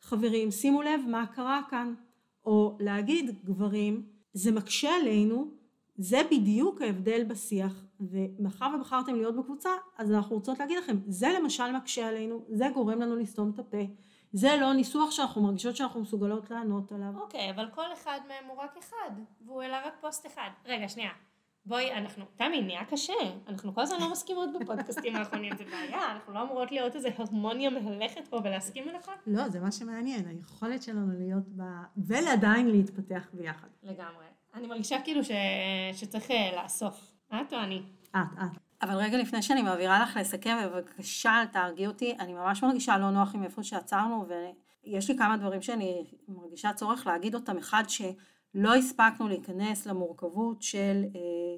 חברים, 0.00 0.50
שימו 0.50 0.82
לב 0.82 1.00
מה 1.08 1.26
קרה 1.26 1.60
כאן, 1.70 1.94
או 2.44 2.78
להגיד, 2.80 3.44
גברים, 3.44 4.06
זה 4.32 4.52
מקשה 4.52 4.96
עלינו, 5.00 5.50
זה 5.96 6.20
בדיוק 6.30 6.82
ההבדל 6.82 7.24
בשיח 7.24 7.85
ומאחר 8.00 8.70
ובחרתם 8.76 9.14
להיות 9.14 9.36
בקבוצה, 9.36 9.70
אז 9.98 10.12
אנחנו 10.12 10.36
רוצות 10.36 10.58
להגיד 10.58 10.78
לכם, 10.78 10.96
זה 11.06 11.28
למשל 11.40 11.72
מקשה 11.72 12.08
עלינו, 12.08 12.44
זה 12.48 12.64
גורם 12.74 13.00
לנו 13.00 13.16
לסתום 13.16 13.50
את 13.54 13.58
הפה, 13.58 13.82
זה 14.32 14.56
לא 14.60 14.72
ניסוח 14.72 15.10
שאנחנו 15.10 15.42
מרגישות 15.42 15.76
שאנחנו 15.76 16.00
מסוגלות 16.00 16.50
לענות 16.50 16.92
עליו. 16.92 17.12
אוקיי, 17.20 17.50
אבל 17.50 17.68
כל 17.74 17.92
אחד 17.92 18.20
מהם 18.28 18.50
הוא 18.50 18.58
רק 18.58 18.76
אחד, 18.78 19.10
והוא 19.46 19.62
העלה 19.62 19.86
רק 19.86 19.94
פוסט 20.00 20.26
אחד. 20.26 20.50
רגע, 20.66 20.88
שנייה. 20.88 21.10
בואי, 21.66 21.92
אנחנו, 21.92 22.24
תמי, 22.36 22.62
נהיה 22.62 22.84
קשה. 22.84 23.12
אנחנו 23.48 23.74
כל 23.74 23.80
הזמן 23.80 24.00
לא 24.00 24.12
מסכימות 24.12 24.48
בפודקאסטים 24.60 25.16
האחרונים, 25.16 25.56
זה 25.56 25.64
בעיה, 25.64 26.12
אנחנו 26.12 26.34
לא 26.34 26.42
אמורות 26.42 26.72
להיות 26.72 26.96
איזה 26.96 27.08
הרמוניה 27.18 27.70
מהלכת 27.70 28.28
פה 28.28 28.36
ולהסכים 28.44 28.88
על 28.88 28.96
הכל? 28.96 29.12
לא, 29.26 29.48
זה 29.48 29.60
מה 29.60 29.72
שמעניין, 29.72 30.28
היכולת 30.28 30.82
שלנו 30.82 31.18
להיות 31.18 31.48
ב... 31.56 31.62
ולעדיין 31.96 32.70
להתפתח 32.70 33.28
ביחד. 33.32 33.68
לגמרי. 33.82 34.24
אני 34.54 34.66
מרגישה 34.66 35.00
כאילו 35.04 35.24
ש... 35.24 35.30
שצריך 35.92 36.30
אה, 36.30 36.62
לאסוף. 36.62 37.15
את 37.28 37.52
או 37.52 37.58
אני? 37.58 37.82
את, 38.10 38.16
את. 38.38 38.66
אבל 38.82 38.94
רגע 38.94 39.18
לפני 39.18 39.42
שאני 39.42 39.62
מעבירה 39.62 40.02
לך 40.02 40.16
לסכם, 40.16 40.56
בבקשה 40.64 41.42
תהרגי 41.52 41.86
אותי, 41.86 42.16
אני 42.20 42.34
ממש 42.34 42.62
מרגישה 42.62 42.98
לא 42.98 43.10
נוח 43.10 43.34
עם 43.34 43.42
איפה 43.42 43.62
שעצרנו, 43.62 44.26
ויש 44.28 45.10
לי 45.10 45.18
כמה 45.18 45.36
דברים 45.36 45.62
שאני 45.62 46.04
מרגישה 46.28 46.72
צורך 46.72 47.06
להגיד 47.06 47.34
אותם. 47.34 47.58
אחד, 47.58 47.82
שלא 47.88 48.74
הספקנו 48.74 49.28
להיכנס 49.28 49.86
למורכבות 49.86 50.62
של 50.62 51.02
אה, 51.16 51.56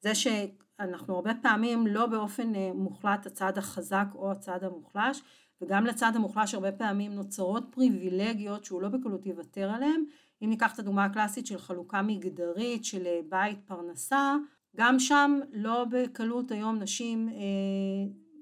זה 0.00 0.14
שאנחנו 0.14 1.14
הרבה 1.14 1.30
פעמים 1.42 1.86
לא 1.86 2.06
באופן 2.06 2.54
אה, 2.54 2.70
מוחלט 2.74 3.26
הצד 3.26 3.58
החזק 3.58 4.06
או 4.14 4.30
הצד 4.30 4.64
המוחלש, 4.64 5.22
וגם 5.60 5.86
לצד 5.86 6.12
המוחלש 6.14 6.54
הרבה 6.54 6.72
פעמים 6.72 7.12
נוצרות 7.12 7.64
פריבילגיות 7.70 8.64
שהוא 8.64 8.82
לא 8.82 8.88
בקלות 8.88 9.26
יוותר 9.26 9.70
עליהן. 9.70 10.04
אם 10.42 10.50
ניקח 10.50 10.74
את 10.74 10.78
הדוגמה 10.78 11.04
הקלאסית 11.04 11.46
של 11.46 11.58
חלוקה 11.58 12.02
מגדרית 12.02 12.84
של 12.84 13.06
אה, 13.06 13.20
בית 13.28 13.58
פרנסה, 13.66 14.34
גם 14.76 14.98
שם 14.98 15.40
לא 15.52 15.84
בקלות 15.90 16.50
היום 16.50 16.78
נשים 16.78 17.28
אה, 17.28 17.34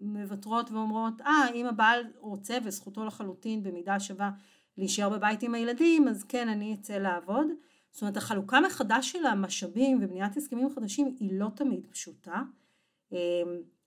מוותרות 0.01 0.71
ואומרות, 0.71 1.21
אה, 1.21 1.49
אם 1.55 1.67
הבעל 1.67 2.03
רוצה 2.21 2.59
וזכותו 2.65 3.05
לחלוטין 3.05 3.63
במידה 3.63 4.01
שווה 4.01 4.31
להישאר 4.79 5.09
בבית 5.09 5.43
עם 5.43 5.55
הילדים, 5.55 6.09
אז 6.09 6.25
כן, 6.25 6.49
אני 6.49 6.75
אצא 6.75 6.99
לעבוד. 6.99 7.47
זאת 7.91 8.03
אומרת, 8.03 8.17
החלוקה 8.17 8.61
מחדש 8.61 9.13
של 9.13 9.27
המשאבים 9.27 9.99
ובניית 10.03 10.37
הסכמים 10.37 10.71
חדשים 10.75 11.15
היא 11.21 11.31
לא 11.33 11.49
תמיד 11.55 11.87
פשוטה. 11.91 12.43
אמ, 13.13 13.19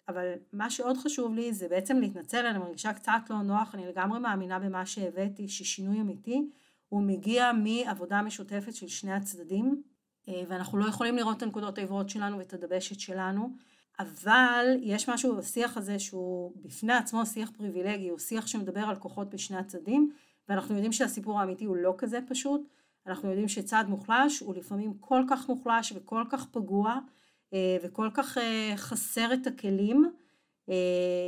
אבל 0.10 0.34
מה 0.54 0.70
שעוד 0.70 0.98
חשוב 0.98 1.36
לי 1.36 1.54
זה 1.54 1.68
בעצם 1.68 2.00
להתנצל, 2.00 2.46
אני 2.46 2.58
מרגישה 2.58 2.94
קצת 2.94 3.22
לא 3.30 3.42
נוח, 3.42 3.76
אני 3.76 3.88
לגמרי 3.88 4.20
מאמינה 4.20 4.60
במה 4.60 4.86
שהבאתי, 4.86 5.48
ששינוי 5.48 6.02
אמיתי 6.02 6.50
הוא 6.90 7.02
מגיע 7.02 7.52
מעבודה 7.54 8.22
משותפת 8.22 8.76
של 8.76 8.88
שני 8.88 9.12
הצדדים, 9.12 9.66
אה, 9.66 9.97
ואנחנו 10.48 10.78
לא 10.78 10.86
יכולים 10.86 11.16
לראות 11.16 11.38
את 11.38 11.44
הנקודות 11.44 11.78
העברות 11.78 12.10
שלנו 12.10 12.38
ואת 12.38 12.54
הדבשת 12.54 13.00
שלנו, 13.00 13.50
אבל 14.00 14.66
יש 14.82 15.10
משהו 15.10 15.36
בשיח 15.36 15.78
הזה 15.78 16.00
שהוא 16.00 16.52
בפני 16.56 16.94
עצמו 16.94 17.26
שיח 17.26 17.52
פריבילגי, 17.58 18.10
הוא 18.10 18.20
שיח 18.20 18.48
שמדבר 18.48 18.80
על 18.82 18.96
כוחות 18.96 19.30
בשני 19.30 19.58
הצדדים, 19.58 20.12
ואנחנו 20.50 20.74
יודעים 20.76 20.92
שהסיפור 20.92 21.40
האמיתי 21.40 21.66
הוא 21.66 21.78
לא 21.78 21.96
כזה 21.98 22.20
פשוט, 22.30 22.62
אנחנו 23.08 23.30
יודעים 23.30 23.48
שצד 23.48 23.86
מוחלש 23.88 24.40
הוא 24.40 24.56
לפעמים 24.56 24.94
כל 25.00 25.24
כך 25.30 25.50
מוחלש 25.50 25.94
וכל 25.96 26.24
כך 26.30 26.46
פגוע, 26.46 27.00
אה, 27.54 27.78
וכל 27.84 28.10
כך 28.13 28.38
אה, 28.38 28.74
חסר 28.76 29.34
את 29.34 29.48
הכלים, 29.48 30.12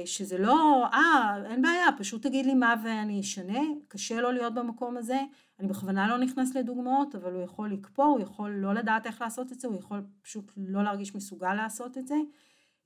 שזה 0.06 0.38
לא, 0.38 0.86
אה, 0.94 1.38
אין 1.46 1.62
בעיה, 1.62 1.86
פשוט 1.98 2.24
תגיד 2.24 2.46
לי 2.46 2.54
מה 2.54 2.76
ואני 2.84 3.20
אשנה, 3.20 3.60
קשה 3.88 4.22
לו 4.22 4.32
להיות 4.32 4.54
במקום 4.54 4.98
הזה, 4.98 5.20
אני 5.60 5.68
בכוונה 5.68 6.08
לא 6.08 6.18
נכנס 6.18 6.56
לדוגמאות, 6.56 7.16
אבל 7.16 7.34
הוא 7.34 7.44
יכול 7.44 7.74
לקפוא, 7.74 8.06
הוא 8.06 8.20
יכול 8.22 8.52
לא 8.52 8.74
לדעת 8.74 9.08
איך 9.08 9.22
לעשות 9.22 9.52
את 9.52 9.60
זה, 9.60 9.68
הוא 9.68 9.78
יכול 9.78 10.04
פשוט 10.22 10.52
לא 10.58 10.84
להרגיש 10.84 11.16
מסוגל 11.16 11.54
לעשות 11.54 11.98
את 11.98 12.08
זה. 12.08 12.16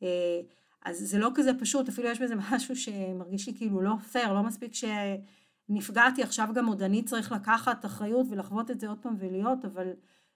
אה, 0.04 0.42
אז 0.86 0.98
זה 0.98 1.20
לא 1.20 1.32
כזה 1.36 1.52
פשוט, 1.60 1.90
אפילו 1.90 2.10
יש 2.10 2.22
בזה 2.22 2.36
משהו 2.52 2.76
שמרגיש 2.76 3.48
לי 3.48 3.54
כאילו 3.56 3.82
לא 3.82 3.96
פייר, 4.12 4.34
לא 4.34 4.44
מספיק 4.44 4.72
שנפגעתי, 4.74 6.24
עכשיו 6.24 6.50
גם 6.56 6.66
עוד 6.66 6.82
אני 6.82 7.04
צריך 7.04 7.32
לקחת 7.32 7.86
אחריות 7.86 8.26
ולחוות 8.30 8.72
את 8.72 8.80
זה 8.80 8.88
עוד 8.88 8.98
פעם 9.02 9.16
ולהיות, 9.20 9.66
אבל 9.66 9.88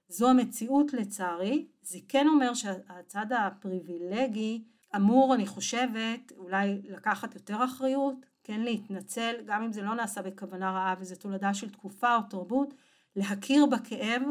זו 0.10 0.30
המציאות 0.30 0.93
לצערי. 0.93 1.67
זה 1.82 1.99
כן 2.08 2.27
אומר 2.27 2.53
שהצד 2.53 3.25
הפריבילגי 3.32 4.63
אמור, 4.95 5.36
אני 5.36 5.47
חושבת, 5.47 6.32
אולי 6.38 6.82
לקחת 6.84 7.36
יותר 7.36 7.63
אחריות, 7.65 8.15
כן 8.43 8.62
להתנצל, 8.62 9.36
גם 9.45 9.63
אם 9.63 9.73
זה 9.73 9.82
לא 9.82 9.95
נעשה 9.95 10.21
בכוונה 10.21 10.71
רעה 10.71 10.95
וזה 11.00 11.15
תולדה 11.15 11.54
של 11.54 11.69
תקופה 11.69 12.15
או 12.15 12.21
תרבות, 12.30 12.73
להכיר 13.15 13.65
בכאב, 13.65 14.21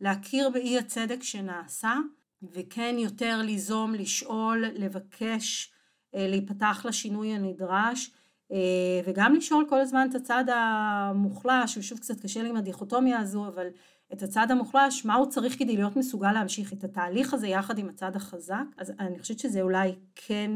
להכיר 0.00 0.50
באי 0.50 0.78
הצדק 0.78 1.22
שנעשה, 1.22 1.94
וכן 2.42 2.94
יותר 2.98 3.42
ליזום, 3.42 3.94
לשאול, 3.94 4.64
לבקש, 4.74 5.72
אה, 6.14 6.28
להיפתח 6.28 6.86
לשינוי 6.88 7.32
הנדרש, 7.32 8.10
אה, 8.52 9.00
וגם 9.04 9.34
לשאול 9.34 9.66
כל 9.68 9.80
הזמן 9.80 10.06
את 10.10 10.14
הצד 10.14 10.44
המוחלש, 10.48 11.76
ושוב 11.76 11.98
קצת 11.98 12.20
קשה 12.20 12.42
לי 12.42 12.48
עם 12.48 12.56
הדיכוטומיה 12.56 13.18
הזו, 13.18 13.46
אבל 13.48 13.66
את 14.12 14.22
הצד 14.22 14.50
המוחלש, 14.50 15.04
מה 15.04 15.14
הוא 15.14 15.26
צריך 15.26 15.58
כדי 15.58 15.76
להיות 15.76 15.96
מסוגל 15.96 16.32
להמשיך 16.32 16.72
את 16.72 16.84
התהליך 16.84 17.34
הזה 17.34 17.48
יחד 17.48 17.78
עם 17.78 17.88
הצד 17.88 18.16
החזק, 18.16 18.64
אז 18.76 18.92
אני 18.98 19.18
חושבת 19.18 19.38
שזה 19.38 19.62
אולי 19.62 19.94
כן 20.14 20.50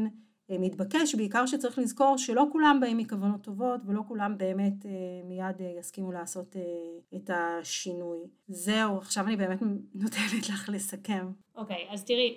אה, 0.51 0.55
מתבקש, 0.59 1.15
בעיקר 1.15 1.45
שצריך 1.45 1.77
לזכור 1.77 2.17
שלא 2.17 2.45
כולם 2.51 2.77
באים 2.81 2.97
מכוונות 2.97 3.41
טובות 3.41 3.81
ולא 3.85 4.01
כולם 4.07 4.37
באמת 4.37 4.85
אה, 4.85 4.91
מיד 5.23 5.61
אה, 5.61 5.73
יסכימו 5.79 6.11
לעשות 6.11 6.55
את 7.15 7.29
השינוי. 7.33 8.19
זהו, 8.47 8.97
עכשיו 8.97 9.27
אני 9.27 9.35
באמת 9.35 9.61
נותנת 10.01 10.49
לך 10.49 10.69
לסכם. 10.73 11.31
אוקיי, 11.55 11.87
okay, 11.89 11.93
אז 11.93 12.03
תראי, 12.03 12.35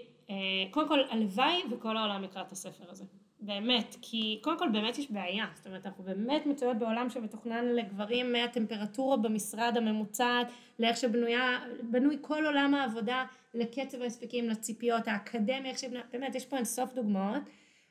קודם 0.70 0.88
כל 0.88 0.98
הלוואי 1.10 1.62
וכל 1.70 1.96
העולם 1.96 2.24
יקרא 2.24 2.42
את 2.42 2.52
הספר 2.52 2.90
הזה. 2.90 3.04
באמת, 3.40 3.96
כי 4.02 4.38
קודם 4.42 4.58
כל 4.58 4.68
באמת 4.68 4.98
יש 4.98 5.10
בעיה, 5.10 5.46
זאת 5.54 5.66
אומרת 5.66 5.86
אנחנו 5.86 6.04
באמת 6.04 6.46
מצויות 6.46 6.76
בעולם 6.78 7.10
שמתוכנן 7.10 7.64
לגברים 7.64 8.32
מהטמפרטורה 8.32 9.16
במשרד 9.16 9.76
הממוצעת, 9.76 10.46
לאיך 10.78 10.96
שבנוי 10.96 12.18
כל 12.20 12.46
עולם 12.46 12.74
העבודה, 12.74 13.24
לקצב 13.54 14.02
ההספקים, 14.02 14.48
לציפיות, 14.48 15.08
האקדמיה, 15.08 15.70
איך 15.70 15.78
שבנויה, 15.78 16.04
באמת 16.12 16.34
יש 16.34 16.46
פה 16.46 16.56
אינסוף 16.56 16.94
דוגמאות 16.94 17.42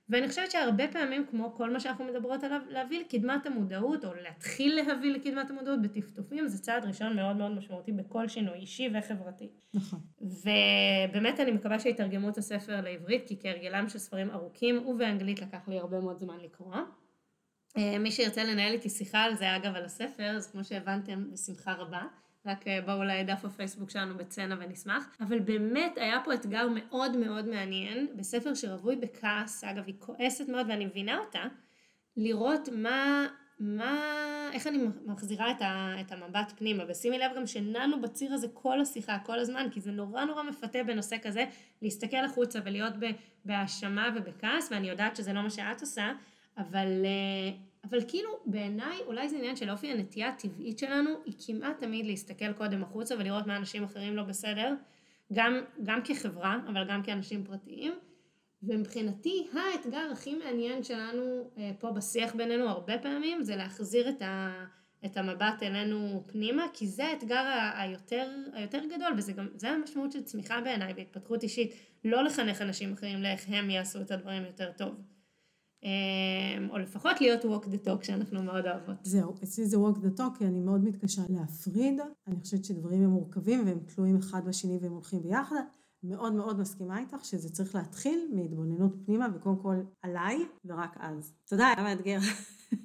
ואני 0.09 0.27
חושבת 0.29 0.51
שהרבה 0.51 0.87
פעמים, 0.87 1.25
כמו 1.29 1.53
כל 1.53 1.73
מה 1.73 1.79
שאנחנו 1.79 2.05
מדברות 2.05 2.43
עליו, 2.43 2.61
להביא 2.69 2.99
לקדמת 2.99 3.45
המודעות, 3.45 4.05
או 4.05 4.13
להתחיל 4.13 4.75
להביא 4.75 5.11
לקדמת 5.11 5.49
המודעות 5.49 5.81
בטפטופים, 5.81 6.47
זה 6.47 6.59
צעד 6.61 6.85
ראשון 6.85 7.15
מאוד 7.15 7.35
מאוד 7.35 7.51
משמעותי 7.51 7.91
בכל 7.91 8.27
שינוי 8.27 8.57
אישי 8.57 8.89
וחברתי. 8.93 9.49
נכון. 9.73 9.99
ובאמת 10.21 11.39
אני 11.39 11.51
מקווה 11.51 11.79
שיתרגמו 11.79 12.29
את 12.29 12.37
הספר 12.37 12.81
לעברית, 12.81 13.27
כי 13.27 13.39
כהרגלם 13.39 13.89
של 13.89 13.99
ספרים 13.99 14.31
ארוכים, 14.31 14.87
ובאנגלית 14.87 15.41
לקח 15.41 15.67
לי 15.67 15.79
הרבה 15.79 15.99
מאוד 15.99 16.17
זמן 16.19 16.37
לקרוא. 16.39 16.75
אה, 17.77 17.97
מי 17.99 18.11
שירצה 18.11 18.43
לנהל 18.43 18.73
איתי 18.73 18.89
שיחה 18.89 19.23
על 19.23 19.35
זה, 19.35 19.55
אגב, 19.55 19.75
על 19.75 19.85
הספר, 19.85 20.35
אז 20.37 20.51
כמו 20.51 20.63
שהבנתם, 20.63 21.31
בשמחה 21.31 21.73
רבה. 21.73 22.01
רק 22.45 22.67
אה, 22.67 22.81
בואו 22.81 23.03
לדף 23.03 23.45
הפייסבוק 23.45 23.89
שלנו 23.89 24.17
בצנע 24.17 24.55
ונשמח. 24.59 25.07
אבל 25.21 25.39
באמת 25.39 25.97
היה 25.97 26.21
פה 26.25 26.33
אתגר 26.33 26.67
מאוד 26.75 27.17
מאוד 27.17 27.49
מעניין, 27.49 28.07
בספר 28.15 28.53
שרווי 28.53 28.95
בכעס, 28.95 29.63
אגב 29.63 29.83
היא 29.87 29.95
כועסת 29.99 30.49
מאוד 30.49 30.65
ואני 30.69 30.85
מבינה 30.85 31.17
אותה, 31.17 31.43
לראות 32.17 32.69
מה, 32.75 33.27
מה, 33.59 33.95
איך 34.53 34.67
אני 34.67 34.77
מחזירה 35.05 35.51
את, 35.51 35.61
ה, 35.61 35.95
את 36.01 36.11
המבט 36.11 36.53
פנימה. 36.57 36.83
ושימי 36.87 37.19
לב 37.19 37.31
גם 37.35 37.47
שנענו 37.47 38.01
בציר 38.01 38.33
הזה 38.33 38.47
כל 38.53 38.81
השיחה, 38.81 39.17
כל 39.25 39.39
הזמן, 39.39 39.67
כי 39.71 39.81
זה 39.81 39.91
נורא 39.91 40.25
נורא 40.25 40.43
מפתה 40.43 40.83
בנושא 40.83 41.15
כזה, 41.21 41.45
להסתכל 41.81 42.25
החוצה 42.25 42.59
ולהיות 42.65 42.93
בהאשמה 43.45 44.09
ובכעס, 44.15 44.71
ואני 44.71 44.89
יודעת 44.89 45.15
שזה 45.15 45.33
לא 45.33 45.41
מה 45.41 45.49
שאת 45.49 45.81
עושה, 45.81 46.11
אבל... 46.57 47.05
אבל 47.89 47.99
כאילו 48.07 48.29
בעיניי 48.45 48.97
אולי 49.05 49.29
זה 49.29 49.37
עניין 49.37 49.55
של 49.55 49.69
אופי 49.69 49.87
הנטייה 49.91 50.29
הטבעית 50.29 50.79
שלנו 50.79 51.09
היא 51.25 51.33
כמעט 51.45 51.79
תמיד 51.79 52.05
להסתכל 52.05 52.53
קודם 52.53 52.83
החוצה 52.83 53.15
ולראות 53.19 53.47
מה 53.47 53.57
אנשים 53.57 53.83
אחרים 53.83 54.15
לא 54.15 54.23
בסדר, 54.23 54.75
גם, 55.33 55.59
גם 55.83 55.99
כחברה 56.03 56.57
אבל 56.67 56.89
גם 56.89 57.03
כאנשים 57.03 57.43
פרטיים 57.43 57.93
ומבחינתי 58.63 59.47
האתגר 59.53 60.09
הכי 60.11 60.35
מעניין 60.35 60.83
שלנו 60.83 61.51
אה, 61.57 61.71
פה 61.79 61.91
בשיח 61.91 62.35
בינינו 62.35 62.69
הרבה 62.69 62.97
פעמים 62.97 63.43
זה 63.43 63.55
להחזיר 63.55 64.09
את, 64.09 64.21
ה, 64.21 64.65
את 65.05 65.17
המבט 65.17 65.63
אלינו 65.63 66.23
פנימה 66.27 66.65
כי 66.73 66.87
זה 66.87 67.05
האתגר 67.05 67.71
היותר, 67.75 68.29
היותר 68.53 68.81
גדול 68.95 69.13
וזה 69.17 69.33
גם, 69.33 69.47
המשמעות 69.63 70.11
של 70.11 70.23
צמיחה 70.23 70.61
בעיניי 70.61 70.93
בהתפתחות 70.93 71.43
אישית 71.43 71.73
לא 72.05 72.23
לחנך 72.23 72.61
אנשים 72.61 72.93
אחרים 72.93 73.23
לאיך 73.23 73.45
הם 73.47 73.69
יעשו 73.69 74.01
את 74.01 74.11
הדברים 74.11 74.45
יותר 74.45 74.71
טוב. 74.77 74.95
אמ, 75.83 76.69
או 76.69 76.77
לפחות 76.77 77.21
להיות 77.21 77.41
walk 77.45 77.65
the 77.65 77.87
talk 77.87 78.05
שאנחנו 78.05 78.43
מאוד 78.43 78.65
אוהבות. 78.65 78.95
זהו, 79.03 79.33
אצלי 79.43 79.65
זה 79.65 79.77
walk 79.77 79.97
the 79.97 80.19
talk 80.19 80.37
כי 80.37 80.45
אני 80.45 80.59
מאוד 80.59 80.83
מתקשה 80.83 81.21
להפריד, 81.29 81.99
אני 82.27 82.35
חושבת 82.39 82.65
שדברים 82.65 83.03
הם 83.03 83.09
מורכבים 83.09 83.65
והם 83.65 83.79
תלויים 83.79 84.17
אחד 84.17 84.45
בשני 84.45 84.77
והם 84.81 84.91
הולכים 84.91 85.23
ביחד. 85.23 85.61
מאוד 86.03 86.33
מאוד 86.33 86.59
מסכימה 86.59 86.99
איתך 86.99 87.25
שזה 87.25 87.49
צריך 87.49 87.75
להתחיל 87.75 88.31
מהתבוננות 88.33 88.91
פנימה 89.05 89.27
וקודם 89.35 89.57
כל 89.61 89.75
עליי 90.01 90.45
ורק 90.65 90.97
אז. 90.99 91.33
תודה, 91.49 91.67
היה 91.67 91.83
מאתגר. 91.83 92.19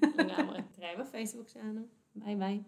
לגמרי. 0.02 0.58
תראה 0.76 1.00
בפייסבוק 1.00 1.48
שלנו. 1.48 1.80
ביי 2.14 2.36
ביי. 2.36 2.62